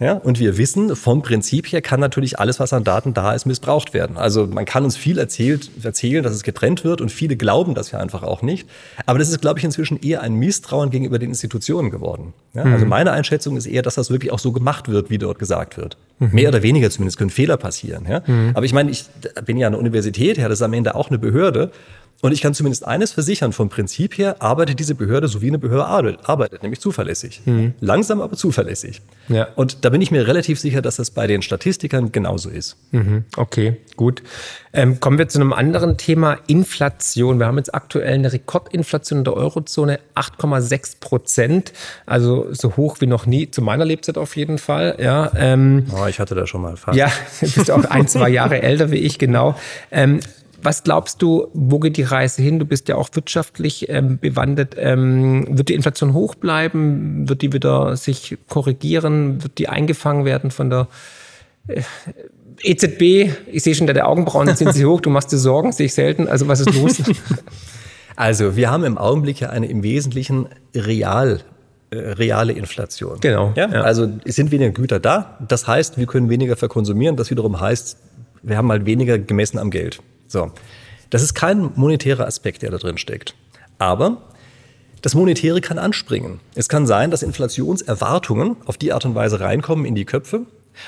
[0.00, 3.46] Ja, und wir wissen, vom Prinzip her kann natürlich alles, was an Daten da ist,
[3.46, 4.16] missbraucht werden.
[4.16, 7.90] Also man kann uns viel erzählt, erzählen, dass es getrennt wird und viele glauben das
[7.90, 8.68] ja einfach auch nicht.
[9.06, 12.32] Aber das ist, glaube ich, inzwischen eher ein Misstrauen gegenüber den Institutionen geworden.
[12.54, 12.74] Ja, mhm.
[12.74, 15.76] Also meine Einschätzung ist eher, dass das wirklich auch so gemacht wird, wie dort gesagt
[15.76, 15.96] wird.
[16.20, 16.30] Mhm.
[16.30, 18.06] Mehr oder weniger zumindest können Fehler passieren.
[18.08, 18.22] Ja?
[18.24, 18.52] Mhm.
[18.54, 19.04] Aber ich meine, ich
[19.46, 21.72] bin ja an der Universität, ja, das ist am Ende auch eine Behörde.
[22.20, 25.58] Und ich kann zumindest eines versichern, vom Prinzip her arbeitet diese Behörde so wie eine
[25.58, 27.42] Behörde arbeitet, nämlich zuverlässig.
[27.44, 27.74] Mhm.
[27.80, 29.02] Langsam, aber zuverlässig.
[29.28, 29.46] Ja.
[29.54, 32.76] Und da bin ich mir relativ sicher, dass das bei den Statistikern genauso ist.
[32.90, 33.24] Mhm.
[33.36, 34.22] Okay, gut.
[34.72, 37.38] Ähm, kommen wir zu einem anderen Thema, Inflation.
[37.38, 41.72] Wir haben jetzt aktuell eine Rekordinflation in der Eurozone, 8,6 Prozent.
[42.04, 44.96] Also so hoch wie noch nie, zu meiner Lebzeit auf jeden Fall.
[44.98, 46.98] Ja, ähm, oh, ich hatte da schon mal fast.
[46.98, 49.54] Ja, du bist auch ein, zwei Jahre älter wie ich, genau.
[49.92, 50.20] Ähm,
[50.60, 52.58] was glaubst du, wo geht die Reise hin?
[52.58, 54.74] Du bist ja auch wirtschaftlich ähm, bewandert.
[54.76, 57.28] Ähm, wird die Inflation hoch bleiben?
[57.28, 59.42] Wird die wieder sich korrigieren?
[59.42, 60.88] Wird die eingefangen werden von der
[61.68, 61.82] äh,
[62.62, 63.32] EZB?
[63.46, 65.00] Ich sehe schon, deine Augenbrauen sind sie hoch.
[65.00, 66.26] Du machst dir Sorgen, sehe ich selten.
[66.26, 67.02] Also was ist los?
[68.16, 71.40] also wir haben im Augenblick ja eine im Wesentlichen real
[71.90, 73.18] äh, reale Inflation.
[73.20, 73.52] Genau.
[73.54, 73.68] Ja?
[73.68, 73.80] ja?
[73.82, 75.38] Also es sind weniger Güter da.
[75.46, 77.16] Das heißt, wir können weniger verkonsumieren.
[77.16, 77.96] Das wiederum heißt,
[78.42, 80.00] wir haben halt weniger gemessen am Geld.
[80.28, 80.52] So.
[81.10, 83.34] Das ist kein monetärer Aspekt, der da drin steckt.
[83.78, 84.18] Aber
[85.00, 86.40] das Monetäre kann anspringen.
[86.54, 90.46] Es kann sein, dass Inflationserwartungen auf die Art und Weise reinkommen in die Köpfe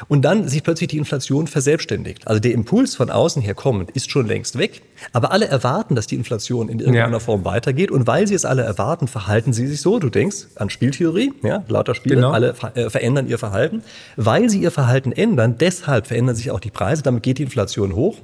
[0.09, 2.27] und dann sich plötzlich die Inflation verselbstständigt.
[2.29, 6.07] Also der Impuls von außen her kommend ist schon längst weg, aber alle erwarten, dass
[6.07, 7.19] die Inflation in irgendeiner ja.
[7.19, 9.99] Form weitergeht und weil sie es alle erwarten, verhalten sie sich so.
[9.99, 12.31] Du denkst an Spieltheorie, ja, lauter Spieler, genau.
[12.31, 13.83] alle äh, verändern ihr Verhalten.
[14.17, 17.95] Weil sie ihr Verhalten ändern, deshalb verändern sich auch die Preise, damit geht die Inflation
[17.95, 18.19] hoch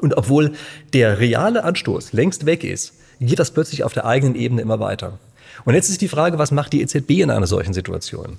[0.00, 0.52] und obwohl
[0.92, 5.18] der reale Anstoß längst weg ist, geht das plötzlich auf der eigenen Ebene immer weiter.
[5.64, 8.38] Und jetzt ist die Frage, was macht die EZB in einer solchen Situation?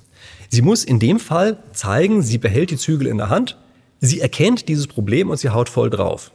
[0.50, 3.58] Sie muss in dem Fall zeigen, sie behält die Zügel in der Hand,
[4.00, 6.32] sie erkennt dieses Problem und sie haut voll drauf.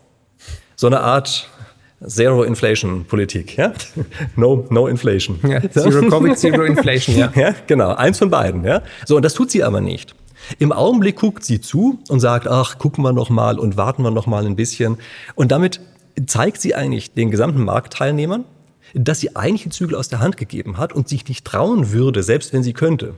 [0.76, 1.48] So eine Art
[2.06, 3.72] Zero Inflation Politik, ja?
[4.36, 5.38] No, no Inflation.
[5.42, 7.32] Ja, zero Covid, Zero Inflation, ja.
[7.36, 7.54] ja.
[7.66, 8.82] Genau, eins von beiden, ja.
[9.06, 10.14] So, und das tut sie aber nicht.
[10.58, 14.10] Im Augenblick guckt sie zu und sagt, ach, gucken wir noch mal und warten wir
[14.10, 14.98] noch mal ein bisschen.
[15.34, 15.80] Und damit
[16.26, 18.44] zeigt sie eigentlich den gesamten Marktteilnehmern,
[18.94, 22.22] dass sie eigentlich die Zügel aus der Hand gegeben hat und sich nicht trauen würde,
[22.22, 23.14] selbst wenn sie könnte,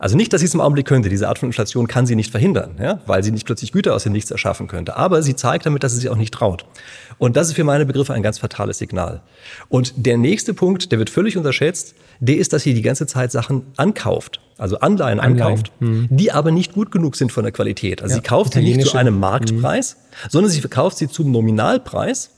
[0.00, 1.10] Also nicht, dass sie es im Augenblick könnte.
[1.10, 4.04] Diese Art von Inflation kann sie nicht verhindern, ja, weil sie nicht plötzlich Güter aus
[4.04, 4.96] dem Nichts erschaffen könnte.
[4.96, 6.64] Aber sie zeigt damit, dass sie sich auch nicht traut.
[7.18, 9.20] Und das ist für meine Begriffe ein ganz fatales Signal.
[9.68, 13.30] Und der nächste Punkt, der wird völlig unterschätzt, der ist, dass sie die ganze Zeit
[13.30, 15.42] Sachen ankauft, also Anleihen, Anleihen.
[15.42, 16.08] ankauft, hm.
[16.10, 18.00] die aber nicht gut genug sind von der Qualität.
[18.00, 20.30] Also ja, sie kauft sie nicht zu einem Marktpreis, hm.
[20.30, 22.30] sondern sie verkauft sie zum Nominalpreis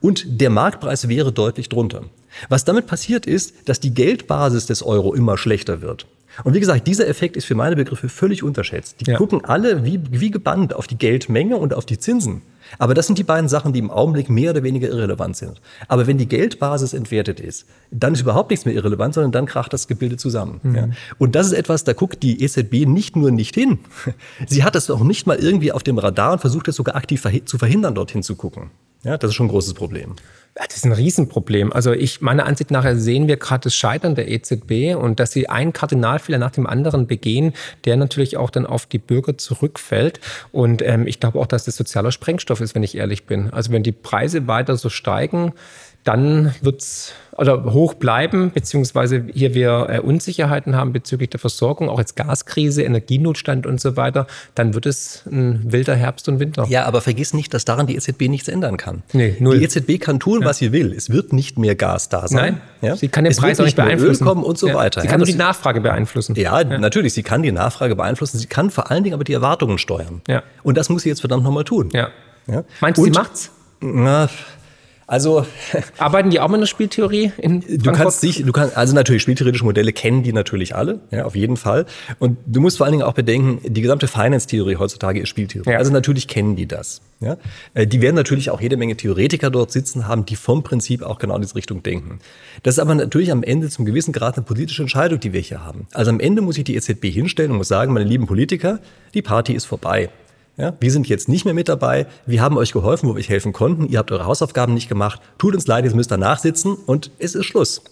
[0.00, 2.04] und der Marktpreis wäre deutlich drunter.
[2.48, 6.06] Was damit passiert ist, dass die Geldbasis des Euro immer schlechter wird.
[6.44, 9.00] Und wie gesagt, dieser Effekt ist für meine Begriffe völlig unterschätzt.
[9.00, 9.16] Die ja.
[9.16, 12.42] gucken alle wie, wie gebannt auf die Geldmenge und auf die Zinsen.
[12.78, 15.60] Aber das sind die beiden Sachen, die im Augenblick mehr oder weniger irrelevant sind.
[15.88, 19.72] Aber wenn die Geldbasis entwertet ist, dann ist überhaupt nichts mehr irrelevant, sondern dann kracht
[19.72, 20.60] das Gebilde zusammen.
[20.62, 20.74] Mhm.
[20.74, 20.88] Ja.
[21.18, 23.80] Und das ist etwas, da guckt die EZB nicht nur nicht hin.
[24.46, 27.26] Sie hat es auch nicht mal irgendwie auf dem Radar und versucht es sogar aktiv
[27.44, 28.70] zu verhindern, dorthin zu gucken.
[29.02, 30.16] Ja, das ist schon ein großes Problem.
[30.54, 31.72] Das ist ein Riesenproblem.
[31.72, 35.48] Also ich, meiner Ansicht nach sehen wir gerade das Scheitern der EZB und dass sie
[35.48, 40.20] einen Kardinalfehler nach dem anderen begehen, der natürlich auch dann auf die Bürger zurückfällt.
[40.50, 43.50] Und ähm, ich glaube auch, dass das sozialer Sprengstoff ist, wenn ich ehrlich bin.
[43.50, 45.52] Also wenn die Preise weiter so steigen,
[46.04, 51.88] dann wird es oder hoch bleiben, beziehungsweise hier wir äh, Unsicherheiten haben bezüglich der Versorgung,
[51.88, 56.66] auch jetzt Gaskrise, Energienotstand und so weiter, dann wird es ein wilder Herbst und Winter.
[56.68, 59.02] Ja, aber vergiss nicht, dass daran die EZB nichts ändern kann.
[59.14, 59.58] Nee, null.
[59.58, 60.48] Die EZB kann tun, ja.
[60.48, 60.92] was sie will.
[60.92, 62.60] Es wird nicht mehr Gas da sein.
[62.82, 62.96] Nein, ja?
[62.96, 64.22] sie kann den es Preis auch nicht beeinflussen.
[64.22, 64.74] Öl kommen und so ja.
[64.74, 65.00] weiter.
[65.00, 66.34] Sie kann nur die Nachfrage beeinflussen.
[66.34, 68.36] Ja, natürlich, sie kann die Nachfrage beeinflussen.
[68.36, 70.20] Sie kann vor allen Dingen aber die Erwartungen steuern.
[70.28, 70.42] Ja.
[70.62, 71.88] Und das muss sie jetzt verdammt nochmal tun.
[71.94, 72.10] Ja.
[72.80, 73.50] Meinst du, sie macht's?
[73.80, 74.28] Na,
[75.10, 75.44] also
[75.98, 77.32] arbeiten die auch mit einer Spieltheorie?
[77.38, 81.24] In du kannst dich, du kannst also natürlich spieltheoretische Modelle kennen die natürlich alle, ja,
[81.24, 81.86] auf jeden Fall.
[82.20, 85.68] Und du musst vor allen Dingen auch bedenken, die gesamte Finance-Theorie heutzutage ist Spieltheorie.
[85.68, 85.78] Ja.
[85.78, 87.00] Also natürlich kennen die das.
[87.18, 87.38] Ja,
[87.74, 91.18] äh, die werden natürlich auch jede Menge Theoretiker dort sitzen haben, die vom Prinzip auch
[91.18, 92.20] genau in diese Richtung denken.
[92.62, 95.64] Das ist aber natürlich am Ende zum gewissen Grad eine politische Entscheidung, die wir hier
[95.64, 95.88] haben.
[95.92, 98.78] Also am Ende muss ich die EZB hinstellen und muss sagen, meine lieben Politiker,
[99.12, 100.08] die Party ist vorbei.
[100.60, 102.06] Ja, wir sind jetzt nicht mehr mit dabei.
[102.26, 103.88] Wir haben euch geholfen, wo wir euch helfen konnten.
[103.88, 105.20] Ihr habt eure Hausaufgaben nicht gemacht.
[105.38, 107.82] Tut uns leid, jetzt müsst ihr nachsitzen und es ist Schluss.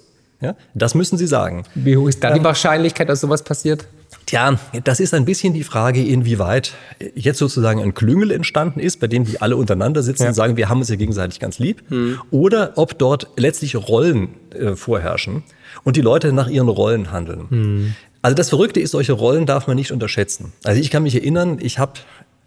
[0.41, 1.65] Ja, das müssen Sie sagen.
[1.75, 3.89] Wie hoch ist da die Wahrscheinlichkeit, dass sowas passiert?
[4.27, 6.75] Tja, das ist ein bisschen die Frage, inwieweit
[7.15, 10.29] jetzt sozusagen ein Klüngel entstanden ist, bei dem die alle untereinander sitzen ja.
[10.29, 11.83] und sagen, wir haben uns ja gegenseitig ganz lieb.
[11.89, 12.21] Hm.
[12.31, 15.43] Oder ob dort letztlich Rollen äh, vorherrschen
[15.83, 17.47] und die Leute nach ihren Rollen handeln.
[17.49, 17.95] Hm.
[18.23, 20.53] Also das Verrückte ist, solche Rollen darf man nicht unterschätzen.
[20.65, 21.95] Also ich kann mich erinnern, ich habe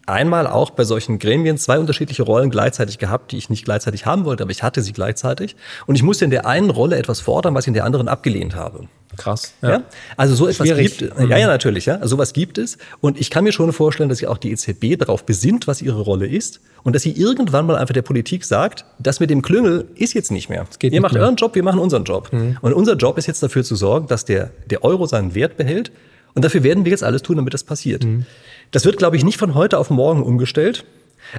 [0.06, 4.24] einmal auch bei solchen Gremien zwei unterschiedliche Rollen gleichzeitig gehabt, die ich nicht gleichzeitig haben
[4.24, 5.56] wollte, aber ich hatte sie gleichzeitig.
[5.86, 8.54] Und ich musste in der einen Rolle etwas fordern, was ich in der anderen abgelehnt
[8.54, 8.88] habe.
[9.16, 9.52] Krass.
[9.60, 9.70] Ja.
[9.70, 9.82] ja?
[10.16, 10.98] Also so etwas Schwierig.
[10.98, 11.30] gibt mhm.
[11.30, 11.86] Ja, ja, natürlich.
[11.86, 11.96] Ja.
[11.96, 12.78] Also sowas gibt es.
[13.00, 16.00] Und ich kann mir schon vorstellen, dass sich auch die EZB darauf besinnt, was ihre
[16.00, 16.60] Rolle ist.
[16.82, 20.30] Und dass sie irgendwann mal einfach der Politik sagt, das mit dem Klüngel ist jetzt
[20.30, 20.66] nicht mehr.
[20.80, 21.22] Ihr macht mehr.
[21.22, 22.32] euren Job, wir machen unseren Job.
[22.32, 22.56] Mhm.
[22.60, 25.92] Und unser Job ist jetzt dafür zu sorgen, dass der, der Euro seinen Wert behält.
[26.34, 28.04] Und dafür werden wir jetzt alles tun, damit das passiert.
[28.04, 28.24] Mhm.
[28.72, 30.84] Das wird, glaube ich, nicht von heute auf morgen umgestellt.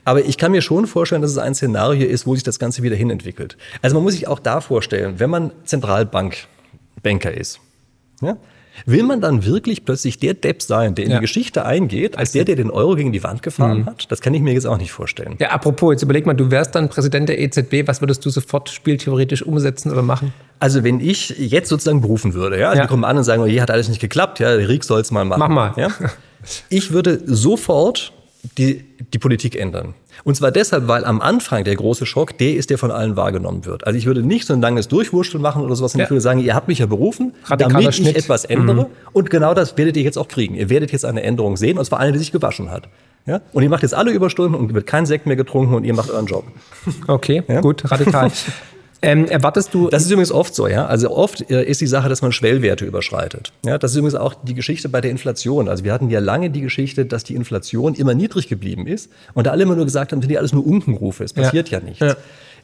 [0.06, 2.84] Aber ich kann mir schon vorstellen, dass es ein Szenario ist, wo sich das Ganze
[2.84, 3.58] wieder hinentwickelt.
[3.82, 7.60] Also man muss sich auch da vorstellen, wenn man Zentralbankbanker ist,
[8.22, 8.38] ja,
[8.86, 11.18] Will man dann wirklich plötzlich der Depp sein, der in ja.
[11.18, 13.86] die Geschichte eingeht, als der, der den Euro gegen die Wand gefahren mhm.
[13.86, 14.12] hat?
[14.12, 15.36] Das kann ich mir jetzt auch nicht vorstellen.
[15.40, 18.70] Ja, apropos, jetzt überleg mal, du wärst dann Präsident der EZB, was würdest du sofort
[18.70, 20.34] spieltheoretisch umsetzen oder machen?
[20.60, 22.84] Also wenn ich jetzt sozusagen berufen würde, ja, also ja.
[22.86, 25.02] die kommen an und sagen, oh, hier hat alles nicht geklappt, ja, der Riek soll
[25.02, 25.40] es mal machen.
[25.40, 25.74] Mach mal.
[25.78, 25.90] Ja?
[26.68, 28.12] Ich würde sofort
[28.58, 28.84] die,
[29.14, 29.94] die Politik ändern.
[30.24, 33.66] Und zwar deshalb, weil am Anfang der große Schock der ist, der von allen wahrgenommen
[33.66, 33.86] wird.
[33.86, 36.04] Also ich würde nicht so ein langes Durchwurschteln machen oder sowas, ja.
[36.04, 38.18] ich würde sagen, ihr habt mich ja berufen, Radikaler damit Schnitt.
[38.18, 38.84] ich etwas ändere.
[38.84, 38.88] Mhm.
[39.14, 40.56] Und genau das werdet ihr jetzt auch kriegen.
[40.56, 42.88] Ihr werdet jetzt eine Änderung sehen, und zwar eine, die sich gewaschen hat.
[43.26, 43.42] Ja?
[43.54, 46.10] Und ihr macht jetzt alle Überstunden und wird kein Sekt mehr getrunken und ihr macht
[46.10, 46.44] euren Job.
[47.08, 47.62] Okay, ja?
[47.62, 48.32] gut, radikal.
[49.04, 49.90] Ähm, erwartest du.
[49.90, 50.86] Das ist übrigens oft so, ja.
[50.86, 53.52] Also oft äh, ist die Sache, dass man Schwellwerte überschreitet.
[53.66, 55.68] Ja, das ist übrigens auch die Geschichte bei der Inflation.
[55.68, 59.46] Also wir hatten ja lange die Geschichte, dass die Inflation immer niedrig geblieben ist und
[59.46, 61.24] da alle immer nur gesagt haben, sind die alles nur Unkenrufe.
[61.24, 62.00] Es passiert ja, ja nichts.
[62.00, 62.16] Ja.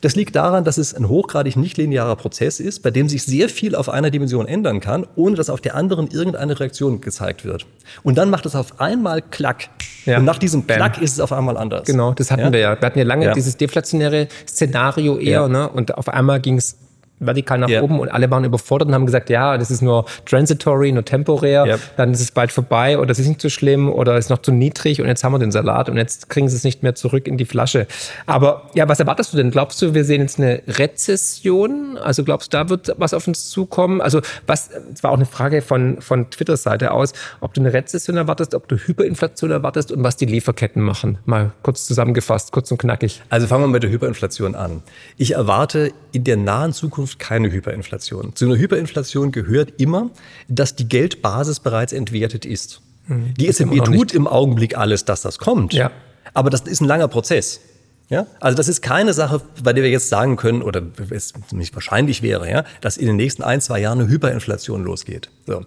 [0.02, 3.76] Das liegt daran, dass es ein hochgradig nichtlinearer Prozess ist, bei dem sich sehr viel
[3.76, 7.66] auf einer Dimension ändern kann, ohne dass auf der anderen irgendeine Reaktion gezeigt wird.
[8.04, 9.70] Und dann macht es auf einmal Klack.
[10.06, 10.18] Ja.
[10.18, 11.04] Und nach diesem Klack Bam.
[11.04, 11.86] ist es auf einmal anders.
[11.86, 12.52] Genau, das hatten ja?
[12.54, 12.82] wir ja.
[12.82, 15.70] Wir hatten ja lange dieses deflationäre Szenario eher, ne?
[15.70, 16.78] Und auf einmal ging es
[17.20, 17.84] vertikal nach yep.
[17.84, 21.66] oben und alle waren überfordert und haben gesagt, ja, das ist nur transitory, nur temporär,
[21.66, 21.80] yep.
[21.98, 24.52] dann ist es bald vorbei oder es ist nicht so schlimm oder ist noch zu
[24.52, 27.28] niedrig und jetzt haben wir den Salat und jetzt kriegen sie es nicht mehr zurück
[27.28, 27.88] in die Flasche.
[28.26, 29.52] Aber ja, was erwartest du denn?
[29.52, 31.98] Glaubst du, wir sehen jetzt eine Rezession?
[31.98, 34.02] Also glaubst du, da wird was auf uns zukommen?
[34.02, 38.18] Also was, es war auch eine Frage von, von Twitter-Seite aus, ob du eine Rezession
[38.18, 41.18] erwartest, ob du Hyperinflation erwartest und was die Lieferketten machen.
[41.26, 43.22] Mal kurz zusammengefasst, kurz und knackig.
[43.30, 44.84] Also fangen wir mit der Hyperinflation an.
[45.18, 48.36] Ich erwarte in der nahen Zukunft Zukunft keine Hyperinflation.
[48.36, 50.12] Zu einer Hyperinflation gehört immer,
[50.48, 52.82] dass die Geldbasis bereits entwertet ist.
[53.08, 53.34] Mhm.
[53.36, 55.74] Die EZB tut im Augenblick alles, dass das kommt.
[55.74, 55.92] Ja.
[56.34, 57.60] Aber das ist ein langer Prozess.
[58.10, 58.28] Ja?
[58.40, 62.22] Also das ist keine Sache, bei der wir jetzt sagen können, oder es nicht wahrscheinlich
[62.22, 65.30] wäre, ja, dass in den nächsten ein, zwei Jahren eine Hyperinflation losgeht.
[65.46, 65.64] So.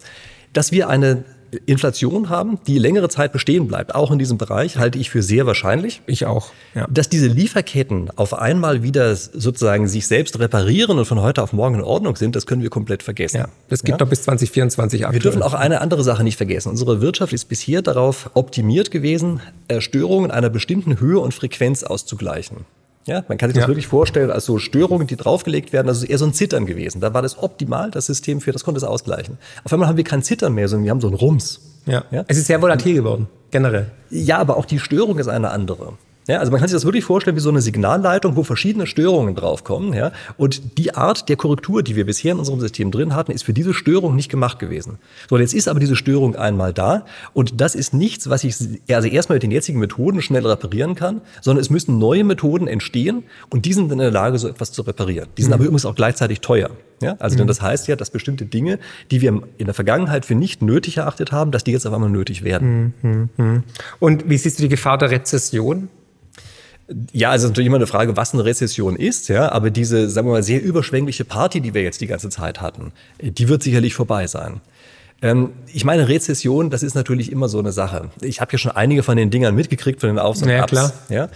[0.53, 1.25] Dass wir eine
[1.67, 5.47] Inflation haben, die längere Zeit bestehen bleibt, auch in diesem Bereich, halte ich für sehr
[5.47, 6.03] wahrscheinlich.
[6.07, 6.51] Ich auch.
[6.75, 6.87] Ja.
[6.91, 11.77] Dass diese Lieferketten auf einmal wieder sozusagen sich selbst reparieren und von heute auf morgen
[11.77, 13.39] in Ordnung sind, das können wir komplett vergessen.
[13.39, 13.99] Ja, das geht ja?
[13.99, 15.15] noch bis 2024 aktuell.
[15.15, 16.71] Wir dürfen auch eine andere Sache nicht vergessen.
[16.71, 19.41] Unsere Wirtschaft ist bisher darauf optimiert gewesen,
[19.79, 22.65] Störungen einer bestimmten Höhe und Frequenz auszugleichen.
[23.07, 23.69] Ja, man kann sich das ja.
[23.69, 25.89] wirklich vorstellen als so Störungen, die draufgelegt werden.
[25.89, 27.01] Also eher so ein Zittern gewesen.
[27.01, 29.39] Da war das optimal, das System für, das konnte es ausgleichen.
[29.65, 31.61] Auf einmal haben wir kein Zittern mehr, sondern wir haben so einen Rums.
[31.87, 32.05] Ja.
[32.11, 32.25] ja.
[32.29, 33.91] Es ist sehr volatil geworden, generell.
[34.11, 35.95] Ja, aber auch die Störung ist eine andere.
[36.29, 39.35] Ja, also man kann sich das wirklich vorstellen wie so eine Signalleitung, wo verschiedene Störungen
[39.35, 39.93] draufkommen.
[39.93, 40.13] Ja?
[40.37, 43.53] Und die Art der Korrektur, die wir bisher in unserem System drin hatten, ist für
[43.53, 44.99] diese Störung nicht gemacht gewesen.
[45.29, 48.55] So, jetzt ist aber diese Störung einmal da und das ist nichts, was ich
[48.91, 53.25] also erstmal mit den jetzigen Methoden schnell reparieren kann, sondern es müssen neue Methoden entstehen
[53.51, 55.29] und die sind in der Lage, so etwas zu reparieren.
[55.37, 55.55] Die sind mhm.
[55.55, 56.71] aber übrigens auch gleichzeitig teuer.
[57.01, 57.17] Ja?
[57.19, 57.39] Also mhm.
[57.39, 58.79] denn das heißt ja, dass bestimmte Dinge,
[59.11, 62.11] die wir in der Vergangenheit für nicht nötig erachtet haben, dass die jetzt auf einmal
[62.11, 62.95] nötig werden.
[63.03, 63.29] Mhm.
[63.37, 63.63] mhm.
[63.99, 65.89] Und wie siehst du die Gefahr der Rezession?
[67.13, 70.33] Ja, also natürlich immer eine Frage, was eine Rezession ist, ja, aber diese, sagen wir
[70.33, 74.27] mal, sehr überschwängliche Party, die wir jetzt die ganze Zeit hatten, die wird sicherlich vorbei
[74.27, 74.61] sein.
[75.23, 78.11] Ähm, ich meine, Rezession, das ist natürlich immer so eine Sache.
[78.21, 80.93] Ich habe ja schon einige von den Dingern mitgekriegt, von den Aufs und ja, Klar.
[81.09, 81.29] Ja,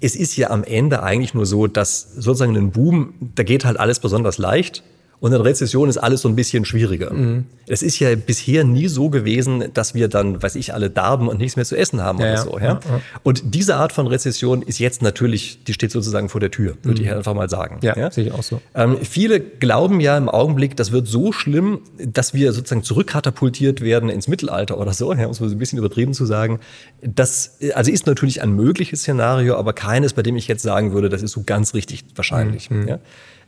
[0.00, 3.78] es ist ja am Ende eigentlich nur so, dass sozusagen ein Boom, da geht halt
[3.78, 4.82] alles besonders leicht
[5.24, 7.10] und in Rezession ist alles so ein bisschen schwieriger.
[7.10, 7.46] Mhm.
[7.66, 11.38] Es ist ja bisher nie so gewesen, dass wir dann, weiß ich, alle darben und
[11.38, 12.58] nichts mehr zu essen haben ja, oder so.
[12.58, 12.64] Ja?
[12.64, 12.80] ja?
[13.22, 17.00] Und diese Art von Rezession ist jetzt natürlich, die steht sozusagen vor der Tür, würde
[17.00, 17.06] mhm.
[17.06, 17.78] ich einfach mal sagen.
[17.80, 18.10] Ja, ja?
[18.10, 18.60] sehe ich auch so.
[18.74, 24.10] Ähm, viele glauben ja im Augenblick, das wird so schlimm, dass wir sozusagen zurückkatapultiert werden
[24.10, 26.60] ins Mittelalter oder so, ja, um es ein bisschen übertrieben zu sagen.
[27.00, 31.08] Das also ist natürlich ein mögliches Szenario, aber keines, bei dem ich jetzt sagen würde,
[31.08, 32.68] das ist so ganz richtig wahrscheinlich.
[32.68, 32.88] Mhm.
[32.88, 32.98] Ja?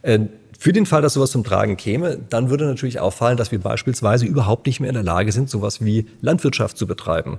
[0.07, 0.21] Äh,
[0.59, 4.25] für den Fall, dass sowas zum Tragen käme, dann würde natürlich auffallen, dass wir beispielsweise
[4.25, 7.38] überhaupt nicht mehr in der Lage sind, sowas wie Landwirtschaft zu betreiben.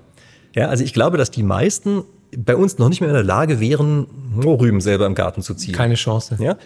[0.53, 2.03] Ja, also ich glaube, dass die meisten
[2.35, 5.73] bei uns noch nicht mehr in der Lage wären, Mohrrüben selber im Garten zu ziehen.
[5.73, 6.37] Keine Chance.
[6.39, 6.57] Ja?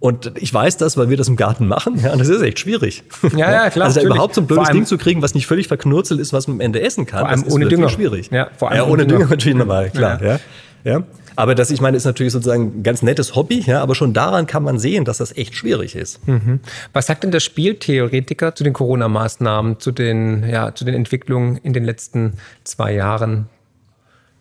[0.00, 1.98] Und ich weiß das, weil wir das im Garten machen.
[2.02, 3.02] Ja, und das ist echt schwierig.
[3.36, 3.86] Ja, ja, klar.
[3.88, 6.46] Also da überhaupt so ein blödes Ding zu kriegen, was nicht völlig verknurzelt ist, was
[6.46, 7.20] man am Ende essen kann.
[7.20, 7.88] Vor allem das ohne ist Dünger.
[7.88, 8.30] schwierig.
[8.30, 10.22] Ja, vor allem ja, ohne Dünger natürlich normal, klar.
[10.22, 10.28] Ja.
[10.28, 10.38] ja.
[10.84, 11.02] ja.
[11.38, 14.48] Aber das, ich meine, ist natürlich sozusagen ein ganz nettes Hobby, ja, aber schon daran
[14.48, 16.26] kann man sehen, dass das echt schwierig ist.
[16.26, 16.58] Mhm.
[16.92, 21.72] Was sagt denn der Spieltheoretiker zu den Corona-Maßnahmen, zu den, ja, zu den Entwicklungen in
[21.72, 22.32] den letzten
[22.64, 23.46] zwei Jahren?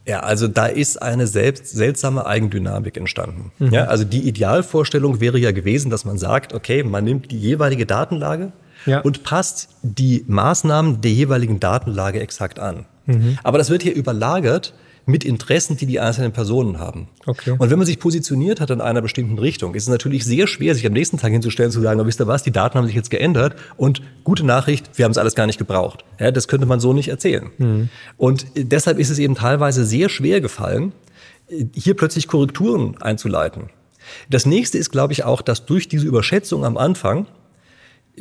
[0.07, 3.51] Ja, also da ist eine selbst seltsame Eigendynamik entstanden.
[3.59, 3.73] Mhm.
[3.73, 7.85] Ja, also die Idealvorstellung wäre ja gewesen, dass man sagt, okay, man nimmt die jeweilige
[7.85, 8.53] Datenlage
[8.87, 9.01] ja.
[9.01, 12.85] und passt die Maßnahmen der jeweiligen Datenlage exakt an.
[13.05, 13.37] Mhm.
[13.43, 14.73] Aber das wird hier überlagert
[15.07, 17.07] mit Interessen, die die einzelnen Personen haben.
[17.25, 17.55] Okay.
[17.57, 20.75] Und wenn man sich positioniert hat in einer bestimmten Richtung, ist es natürlich sehr schwer,
[20.75, 22.85] sich am nächsten Tag hinzustellen und zu sagen, oh, wisst ihr was, die Daten haben
[22.85, 26.03] sich jetzt geändert und gute Nachricht, wir haben es alles gar nicht gebraucht.
[26.19, 27.49] Ja, das könnte man so nicht erzählen.
[27.57, 27.89] Mhm.
[28.17, 30.91] Und deshalb ist es eben teilweise sehr schwer gefallen,
[31.73, 33.69] hier plötzlich Korrekturen einzuleiten.
[34.29, 37.27] Das nächste ist, glaube ich, auch, dass durch diese Überschätzung am Anfang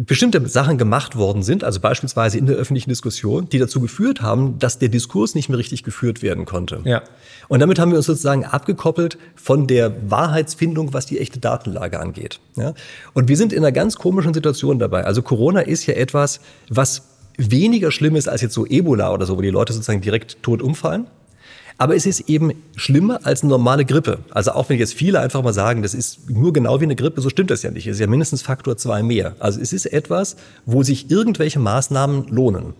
[0.05, 4.59] bestimmte Sachen gemacht worden sind, also beispielsweise in der öffentlichen Diskussion, die dazu geführt haben,
[4.59, 6.81] dass der Diskurs nicht mehr richtig geführt werden konnte.
[6.85, 7.03] Ja.
[7.49, 12.41] Und damit haben wir uns sozusagen abgekoppelt von der Wahrheitsfindung, was die echte Datenlage angeht.
[12.57, 12.75] Ja?
[13.15, 15.05] Und wir sind in einer ganz komischen Situation dabei.
[15.05, 17.05] Also Corona ist ja etwas, was
[17.39, 20.61] weniger schlimm ist als jetzt so Ebola oder so, wo die Leute sozusagen direkt tot
[20.61, 21.07] umfallen.
[21.79, 24.19] Aber es ist eben schlimmer als eine normale Grippe.
[24.31, 27.21] Also auch wenn jetzt viele einfach mal sagen, das ist nur genau wie eine Grippe,
[27.21, 27.87] so stimmt das ja nicht.
[27.87, 29.37] Es ist ja mindestens Faktor zwei mehr.
[29.41, 32.75] Also es ist etwas, wo sich irgendwelche Maßnahmen lohnen.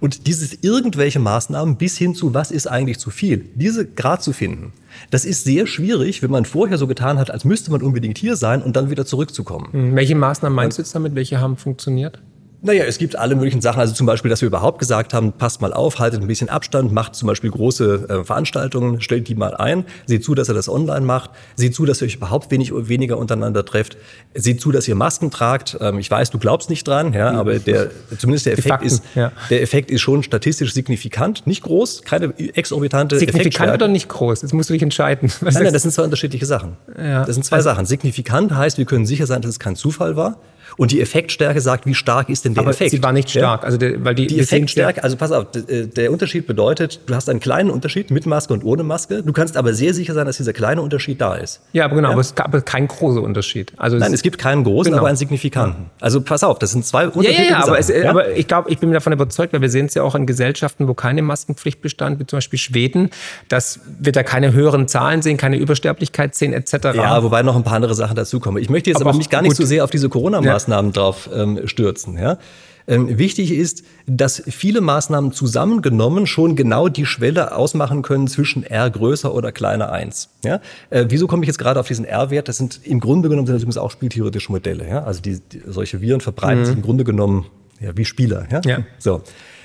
[0.00, 4.32] Und dieses irgendwelche Maßnahmen bis hin zu, was ist eigentlich zu viel, diese Grad zu
[4.32, 4.72] finden,
[5.10, 8.36] das ist sehr schwierig, wenn man vorher so getan hat, als müsste man unbedingt hier
[8.36, 9.68] sein und dann wieder zurückzukommen.
[9.72, 11.14] Hm, welche Maßnahmen meinst du jetzt damit?
[11.14, 12.20] Welche haben funktioniert?
[12.64, 13.78] Naja, es gibt alle möglichen Sachen.
[13.78, 16.92] Also zum Beispiel, dass wir überhaupt gesagt haben, passt mal auf, haltet ein bisschen Abstand,
[16.92, 20.70] macht zum Beispiel große äh, Veranstaltungen, stellt die mal ein, seht zu, dass ihr das
[20.70, 23.98] online macht, seht zu, dass ihr euch überhaupt wenig, weniger untereinander trefft,
[24.32, 25.76] seht zu, dass ihr Masken tragt.
[25.78, 29.04] Ähm, ich weiß, du glaubst nicht dran, ja, aber der, zumindest der Effekt Fakten, ist,
[29.14, 29.30] ja.
[29.50, 34.40] der Effekt ist schon statistisch signifikant, nicht groß, keine exorbitante Signifikant oder nicht groß?
[34.40, 35.30] Jetzt musst du dich entscheiden.
[35.42, 36.78] Nein, nein, das sind zwei unterschiedliche Sachen.
[36.96, 37.26] Ja.
[37.26, 37.84] Das sind zwei also, Sachen.
[37.84, 40.38] Signifikant heißt, wir können sicher sein, dass es kein Zufall war.
[40.76, 42.90] Und die Effektstärke sagt, wie stark ist denn der Aber Effekt?
[42.90, 43.60] sie war nicht stark.
[43.62, 43.66] Ja?
[43.66, 47.14] Also der, weil die, Die es Effektstärke, also pass auf, äh, der Unterschied bedeutet, du
[47.14, 49.22] hast einen kleinen Unterschied mit Maske und ohne Maske.
[49.22, 51.60] Du kannst aber sehr sicher sein, dass dieser kleine Unterschied da ist.
[51.72, 52.12] Ja, aber genau, Ja?
[52.12, 53.72] aber es gab keinen großen Unterschied.
[53.76, 54.98] Also Nein, es gibt keinen großen, Genau.
[55.02, 55.86] aber einen signifikanten.
[56.00, 58.10] Also pass auf, das sind zwei ja, ja, unterschiedliche ja, aber, es, ja?
[58.10, 60.88] aber ich glaube, ich bin davon überzeugt, weil wir sehen es ja auch in Gesellschaften,
[60.88, 63.10] wo keine Maskenpflicht bestand, wie zum Beispiel Schweden,
[63.48, 66.72] dass wir da keine höheren Zahlen sehen, keine Übersterblichkeit sehen, etc.
[66.94, 68.62] Ja, wobei noch ein paar andere Sachen dazukommen.
[68.62, 69.56] Ich möchte jetzt Aber aber, mich gar nicht gut.
[69.58, 70.53] so sehr auf diese Corona-Maßnahmen
[70.92, 72.18] drauf ähm, stürzen.
[72.18, 72.38] Ja?
[72.86, 78.90] Ähm, wichtig ist, dass viele Maßnahmen zusammengenommen schon genau die Schwelle ausmachen können zwischen R
[78.90, 80.28] größer oder kleiner 1.
[80.44, 80.60] Ja?
[80.90, 82.48] Äh, wieso komme ich jetzt gerade auf diesen R-Wert?
[82.48, 84.86] Das sind im Grunde genommen sind das übrigens auch spieltheoretische Modelle.
[84.86, 85.04] Ja?
[85.04, 87.46] Also die, die, solche Viren verbreiten sich im Grunde genommen
[87.80, 88.46] ja, wie Spieler.
[88.50, 88.60] Ja?
[88.64, 88.78] Ja.
[88.98, 89.22] So.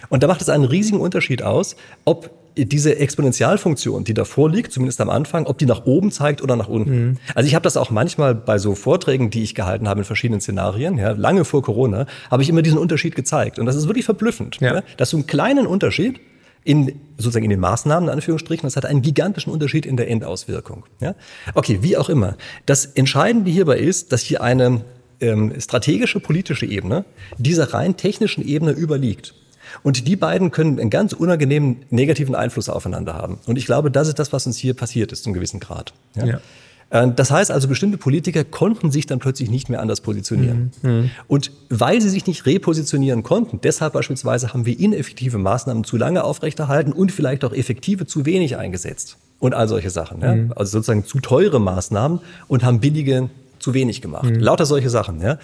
[0.07, 1.75] Und da macht es einen riesigen Unterschied aus,
[2.05, 2.31] ob
[2.65, 6.67] diese Exponentialfunktion, die davor liegt, zumindest am Anfang, ob die nach oben zeigt oder nach
[6.67, 7.19] unten.
[7.35, 10.41] Also ich habe das auch manchmal bei so Vorträgen, die ich gehalten habe in verschiedenen
[10.41, 13.59] Szenarien, ja, lange vor Corona, habe ich immer diesen Unterschied gezeigt.
[13.59, 14.75] Und das ist wirklich verblüffend, Ja.
[14.75, 14.83] ja.
[14.97, 16.19] dass du einen kleinen Unterschied
[16.63, 20.85] in sozusagen in den Maßnahmen, in Anführungsstrichen, das hat einen gigantischen Unterschied in der Endauswirkung.
[20.99, 21.15] Ja?
[21.53, 22.35] Okay, wie auch immer.
[22.65, 24.81] Das Entscheidende hierbei ist, dass hier eine
[25.21, 27.05] ähm, strategische politische Ebene
[27.37, 29.33] dieser rein technischen Ebene überliegt.
[29.83, 33.39] Und die beiden können einen ganz unangenehmen negativen Einfluss aufeinander haben.
[33.45, 35.93] Und ich glaube, das ist das, was uns hier passiert ist, zum gewissen Grad.
[36.15, 36.39] Ja.
[36.89, 40.71] Äh, Das heißt also, bestimmte Politiker konnten sich dann plötzlich nicht mehr anders positionieren.
[41.27, 46.23] Und weil sie sich nicht repositionieren konnten, deshalb beispielsweise haben wir ineffektive Maßnahmen zu lange
[46.23, 49.17] aufrechterhalten und vielleicht auch effektive zu wenig eingesetzt.
[49.39, 50.21] Und all solche Sachen.
[50.21, 50.35] Ja?
[50.55, 53.29] Also sozusagen zu teure Maßnahmen und haben billige
[53.59, 54.29] zu wenig gemacht.
[54.37, 55.21] Lauter solche Sachen.
[55.21, 55.37] Ja?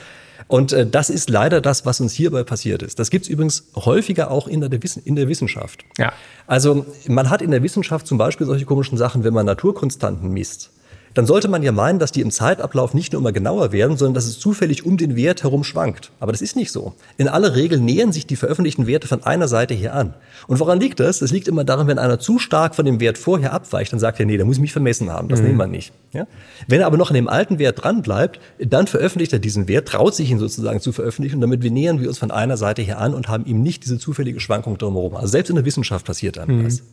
[0.47, 2.99] Und äh, das ist leider das, was uns hierbei passiert ist.
[2.99, 4.69] Das gibt es übrigens häufiger auch in der,
[5.03, 5.85] in der Wissenschaft.
[5.97, 6.13] Ja.
[6.47, 10.71] Also man hat in der Wissenschaft zum Beispiel solche komischen Sachen, wenn man Naturkonstanten misst.
[11.15, 14.13] Dann sollte man ja meinen, dass die im Zeitablauf nicht nur immer genauer werden, sondern
[14.13, 16.11] dass es zufällig um den Wert herum schwankt.
[16.19, 16.93] Aber das ist nicht so.
[17.17, 20.13] In aller Regel nähern sich die veröffentlichten Werte von einer Seite her an.
[20.47, 21.19] Und woran liegt das?
[21.19, 24.19] Das liegt immer daran, wenn einer zu stark von dem Wert vorher abweicht, dann sagt
[24.19, 25.29] er, nee, da muss ich mich vermessen haben.
[25.29, 25.93] Das nehmen wir nicht.
[26.11, 26.27] Ja?
[26.67, 29.87] Wenn er aber noch an dem alten Wert dran bleibt, dann veröffentlicht er diesen Wert,
[29.87, 31.35] traut sich ihn sozusagen zu veröffentlichen.
[31.35, 33.85] Und damit wir nähern wir uns von einer Seite her an und haben ihm nicht
[33.85, 35.15] diese zufällige Schwankung drumherum.
[35.15, 36.83] Also selbst in der Wissenschaft passiert einem das.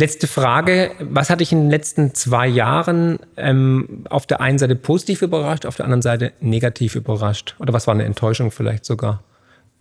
[0.00, 0.92] Letzte Frage.
[0.98, 5.66] Was hat dich in den letzten zwei Jahren ähm, auf der einen Seite positiv überrascht,
[5.66, 7.54] auf der anderen Seite negativ überrascht?
[7.58, 9.22] Oder was war eine Enttäuschung vielleicht sogar?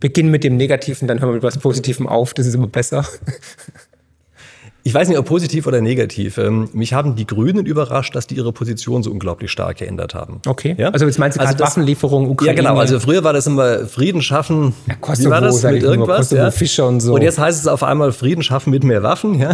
[0.01, 2.33] Beginn mit dem Negativen, dann hören wir mit was Positivem auf.
[2.33, 3.05] Das ist immer besser.
[4.89, 6.39] Ich weiß nicht, ob positiv oder negativ.
[6.39, 10.41] Ähm, mich haben die Grünen überrascht, dass die ihre Position so unglaublich stark geändert haben.
[10.47, 10.73] Okay.
[10.79, 10.89] Ja?
[10.89, 12.55] Also jetzt meinst du gerade das- Waffenlieferung, Ukraine?
[12.55, 12.79] Ja, genau.
[12.79, 14.73] Also früher war das immer Frieden schaffen.
[14.87, 16.29] Ja, Kosovo, Wie war das mit irgendwas?
[16.29, 17.13] Kosovo, Fischer und so.
[17.13, 19.37] Und jetzt heißt es auf einmal Frieden schaffen mit mehr Waffen.
[19.37, 19.53] Ja?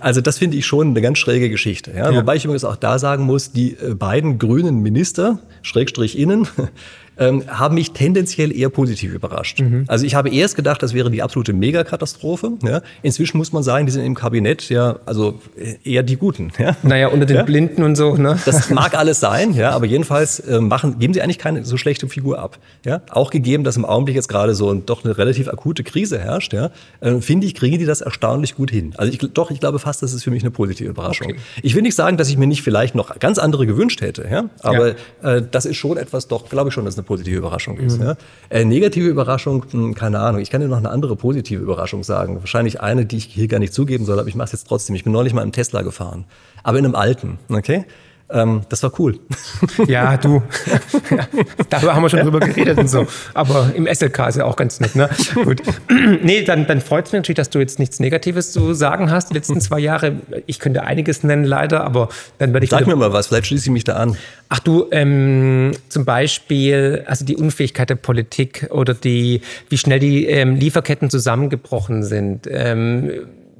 [0.00, 1.92] Also das finde ich schon eine ganz schräge Geschichte.
[1.96, 2.10] Ja?
[2.10, 2.20] Ja.
[2.20, 6.46] Wobei ich übrigens auch da sagen muss, die äh, beiden grünen Minister, Schrägstrich innen,
[7.18, 9.60] ähm, haben mich tendenziell eher positiv überrascht.
[9.60, 9.84] Mhm.
[9.88, 12.52] Also ich habe erst gedacht, das wäre die absolute Megakatastrophe.
[12.62, 12.82] Ja?
[13.02, 16.52] Inzwischen muss man sagen, die sind im Kabinett ja also äh, eher die Guten.
[16.58, 16.76] Ja?
[16.82, 17.42] Naja, unter den Ja?
[17.42, 18.38] Blinden und so, ne?
[18.44, 22.08] Das mag alles sein, ja, aber jedenfalls äh, machen, geben sie eigentlich keine so schlechte
[22.08, 22.58] Figur ab.
[22.84, 23.02] Ja?
[23.10, 26.52] Auch gegeben, dass im Augenblick jetzt gerade so ein, doch eine relativ akute Krise herrscht,
[26.52, 28.94] ja, äh, finde ich, kriegen die das erstaunlich gut hin.
[28.96, 31.30] Also ich, doch, ich glaube fast, das ist für mich eine positive Überraschung.
[31.30, 31.40] Okay.
[31.62, 34.50] Ich will nicht sagen, dass ich mir nicht vielleicht noch ganz andere gewünscht hätte, ja,
[34.62, 38.00] aber äh, das ist schon etwas, doch, glaube ich schon, dass eine positive Überraschung ist.
[38.00, 38.16] Ja?
[38.50, 40.40] Äh, negative Überraschung, hm, keine Ahnung.
[40.40, 42.40] Ich kann dir noch eine andere positive Überraschung sagen.
[42.40, 44.94] Wahrscheinlich eine, die ich hier gar nicht zugeben soll, aber ich mache es jetzt trotzdem.
[44.94, 46.24] Ich bin neulich mal im Tesla gefahren,
[46.62, 47.86] aber in einem alten, okay?
[48.28, 49.18] Ähm, das war cool.
[49.86, 50.42] Ja, du.
[51.10, 51.28] Ja,
[51.70, 53.06] darüber haben wir schon drüber geredet und so.
[53.34, 55.08] Aber im SLK ist ja auch ganz nett, ne?
[55.34, 55.62] Gut.
[56.22, 59.30] Nee, dann, dann freut es mich natürlich, dass du jetzt nichts Negatives zu sagen hast.
[59.30, 62.08] Die letzten zwei Jahre, ich könnte einiges nennen, leider, aber
[62.38, 62.70] dann werde ich.
[62.70, 64.16] Sag mir mal was, vielleicht schließe ich mich da an.
[64.48, 70.26] Ach du, ähm, zum Beispiel, also die Unfähigkeit der Politik oder die, wie schnell die
[70.26, 72.48] ähm, Lieferketten zusammengebrochen sind.
[72.50, 73.10] Ähm,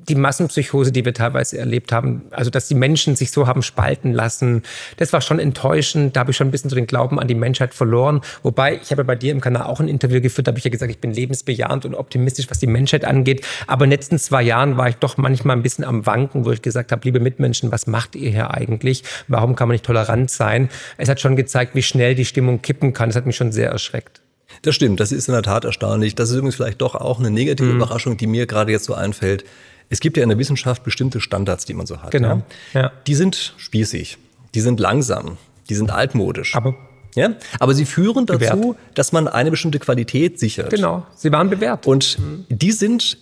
[0.09, 4.13] die Massenpsychose, die wir teilweise erlebt haben, also dass die Menschen sich so haben spalten
[4.13, 4.63] lassen,
[4.97, 6.17] das war schon enttäuschend.
[6.17, 8.21] Da habe ich schon ein bisschen so den Glauben an die Menschheit verloren.
[8.43, 10.65] Wobei, ich habe ja bei dir im Kanal auch ein Interview geführt, da habe ich
[10.65, 13.45] ja gesagt, ich bin lebensbejahend und optimistisch, was die Menschheit angeht.
[13.67, 16.53] Aber in den letzten zwei Jahren war ich doch manchmal ein bisschen am Wanken, wo
[16.53, 19.03] ich gesagt habe, liebe Mitmenschen, was macht ihr hier eigentlich?
[19.29, 20.69] Warum kann man nicht tolerant sein?
[20.99, 23.09] Es hat schon gezeigt, wie schnell die Stimmung kippen kann.
[23.09, 24.21] Das hat mich schon sehr erschreckt.
[24.63, 26.15] Das stimmt, das ist in der Tat erstaunlich.
[26.15, 27.77] Das ist übrigens vielleicht doch auch eine negative Mhm.
[27.77, 29.45] Überraschung, die mir gerade jetzt so einfällt.
[29.89, 32.11] Es gibt ja in der Wissenschaft bestimmte Standards, die man so hat.
[32.11, 32.43] Genau,
[32.73, 32.81] Ja?
[32.81, 32.93] ja.
[33.07, 34.19] Die sind spießig,
[34.55, 35.37] die sind langsam,
[35.69, 36.55] die sind altmodisch.
[36.57, 36.75] Aber
[37.15, 37.31] ja?
[37.61, 38.77] Aber sie führen dazu, Bewährt.
[38.95, 40.71] dass man eine bestimmte Qualität sichert.
[40.71, 41.87] genau, sie waren bewährt.
[41.87, 42.19] Und
[42.51, 43.17] die sind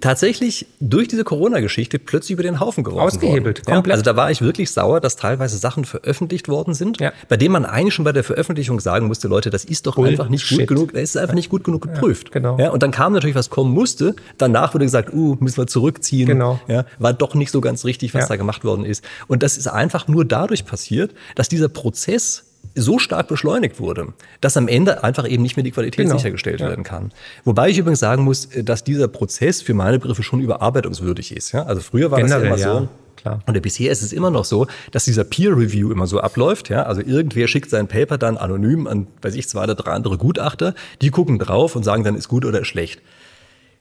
[0.00, 3.74] tatsächlich durch diese Corona-Geschichte plötzlich über den Haufen geworfen Ausgehebelt, worden.
[3.76, 3.86] komplett.
[3.86, 7.12] Ja, also da war ich wirklich sauer, dass teilweise Sachen veröffentlicht worden sind, ja.
[7.28, 10.18] bei denen man eigentlich schon bei der Veröffentlichung sagen musste, Leute, das ist doch Bullshit.
[10.18, 12.28] einfach nicht gut genug, das ist einfach nicht gut genug geprüft.
[12.28, 12.58] Ja, genau.
[12.58, 14.14] Ja, und dann kam natürlich, was kommen musste.
[14.38, 16.26] Danach wurde gesagt, uh, müssen wir zurückziehen.
[16.26, 16.60] Genau.
[16.68, 19.04] Ja, war doch nicht so ganz richtig, was da gemacht worden ist.
[19.28, 22.45] Und das ist einfach nur dadurch passiert, dass dieser Prozess
[22.76, 26.16] so stark beschleunigt wurde, dass am Ende einfach eben nicht mehr die Qualität genau.
[26.16, 26.68] sichergestellt ja.
[26.68, 27.12] werden kann.
[27.44, 31.52] Wobei ich übrigens sagen muss, dass dieser Prozess für meine Begriffe schon überarbeitungswürdig ist.
[31.52, 31.64] Ja?
[31.64, 32.88] Also früher war Generell, das ja immer so.
[33.16, 33.40] Klar.
[33.46, 36.68] Und bisher ist es immer noch so, dass dieser Peer Review immer so abläuft.
[36.68, 36.84] Ja?
[36.84, 40.74] Also irgendwer schickt sein Paper dann anonym an, weiß ich, zwei oder drei andere Gutachter.
[41.00, 43.00] Die gucken drauf und sagen dann, ist gut oder ist schlecht.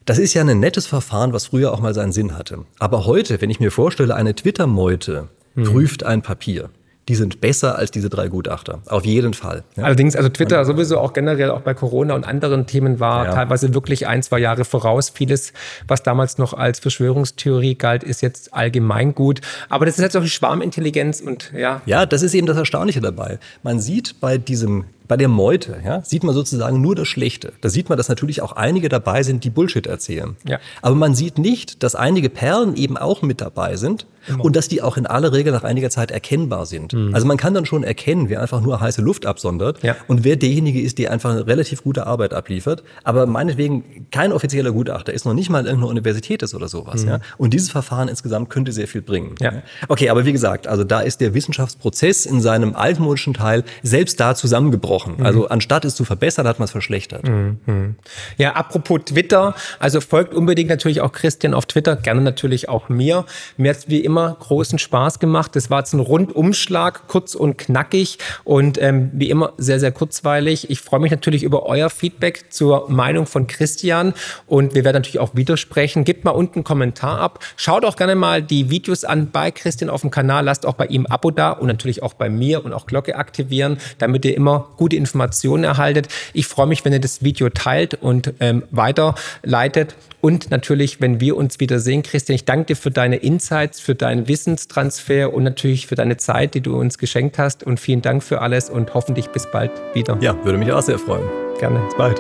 [0.05, 2.59] Das ist ja ein nettes Verfahren, was früher auch mal seinen Sinn hatte.
[2.79, 5.63] Aber heute, wenn ich mir vorstelle, eine Twitter-Meute hm.
[5.63, 6.69] prüft ein Papier,
[7.07, 8.81] die sind besser als diese drei Gutachter.
[8.87, 9.63] Auf jeden Fall.
[9.75, 9.83] Ja.
[9.83, 13.33] Allerdings, also Twitter sowieso auch generell auch bei Corona und anderen Themen war ja.
[13.33, 15.09] teilweise wirklich ein, zwei Jahre voraus.
[15.09, 15.53] Vieles,
[15.87, 19.41] was damals noch als Verschwörungstheorie galt, ist jetzt allgemein gut.
[19.69, 21.81] Aber das ist jetzt auch die Schwarmintelligenz und ja.
[21.85, 23.39] Ja, das ist eben das Erstaunliche dabei.
[23.61, 27.53] Man sieht bei diesem bei der Meute ja, sieht man sozusagen nur das Schlechte.
[27.61, 30.35] Da sieht man, dass natürlich auch einige dabei sind, die Bullshit erzählen.
[30.47, 30.59] Ja.
[30.81, 34.45] Aber man sieht nicht, dass einige Perlen eben auch mit dabei sind Immer.
[34.45, 36.93] und dass die auch in aller Regel nach einiger Zeit erkennbar sind.
[36.93, 37.13] Mhm.
[37.13, 39.95] Also man kann dann schon erkennen, wer einfach nur heiße Luft absondert ja.
[40.07, 42.83] und wer derjenige ist, der einfach eine relativ gute Arbeit abliefert.
[43.03, 47.03] Aber meinetwegen kein offizieller Gutachter ist noch nicht mal in irgendeiner Universität ist oder sowas.
[47.03, 47.09] Mhm.
[47.09, 47.19] Ja.
[47.37, 49.35] Und dieses Verfahren insgesamt könnte sehr viel bringen.
[49.39, 49.61] Ja.
[49.87, 54.35] Okay, aber wie gesagt, also da ist der Wissenschaftsprozess in seinem altmodischen Teil selbst da
[54.35, 54.94] zusammengebrochen.
[55.05, 55.25] Mhm.
[55.25, 57.27] Also anstatt es zu verbessern, hat man es verschlechtert.
[57.27, 57.95] Mhm.
[58.37, 63.25] Ja, apropos Twitter, also folgt unbedingt natürlich auch Christian auf Twitter, gerne natürlich auch mir.
[63.57, 65.55] Mir hat wie immer großen Spaß gemacht.
[65.55, 70.69] Das war jetzt ein Rundumschlag, kurz und knackig und ähm, wie immer sehr, sehr kurzweilig.
[70.69, 74.13] Ich freue mich natürlich über euer Feedback zur Meinung von Christian
[74.47, 76.03] und wir werden natürlich auch widersprechen.
[76.03, 77.39] Gebt mal unten einen Kommentar ab.
[77.57, 80.45] Schaut auch gerne mal die Videos an bei Christian auf dem Kanal.
[80.45, 83.15] Lasst auch bei ihm ein Abo da und natürlich auch bei mir und auch Glocke
[83.15, 86.09] aktivieren, damit ihr immer gute Informationen erhaltet.
[86.33, 91.37] Ich freue mich, wenn ihr das Video teilt und ähm, weiterleitet und natürlich, wenn wir
[91.37, 95.85] uns wieder sehen, Christian, ich danke dir für deine Insights, für deinen Wissenstransfer und natürlich
[95.85, 97.63] für deine Zeit, die du uns geschenkt hast.
[97.63, 100.17] Und vielen Dank für alles und hoffentlich bis bald wieder.
[100.21, 101.27] Ja, würde mich auch sehr freuen.
[101.59, 101.79] Gerne.
[101.79, 102.19] Bis bald.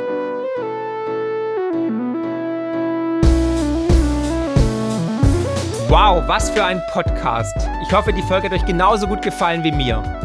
[5.89, 7.55] Wow, was für ein Podcast.
[7.87, 10.24] Ich hoffe, die Folge hat euch genauso gut gefallen wie mir.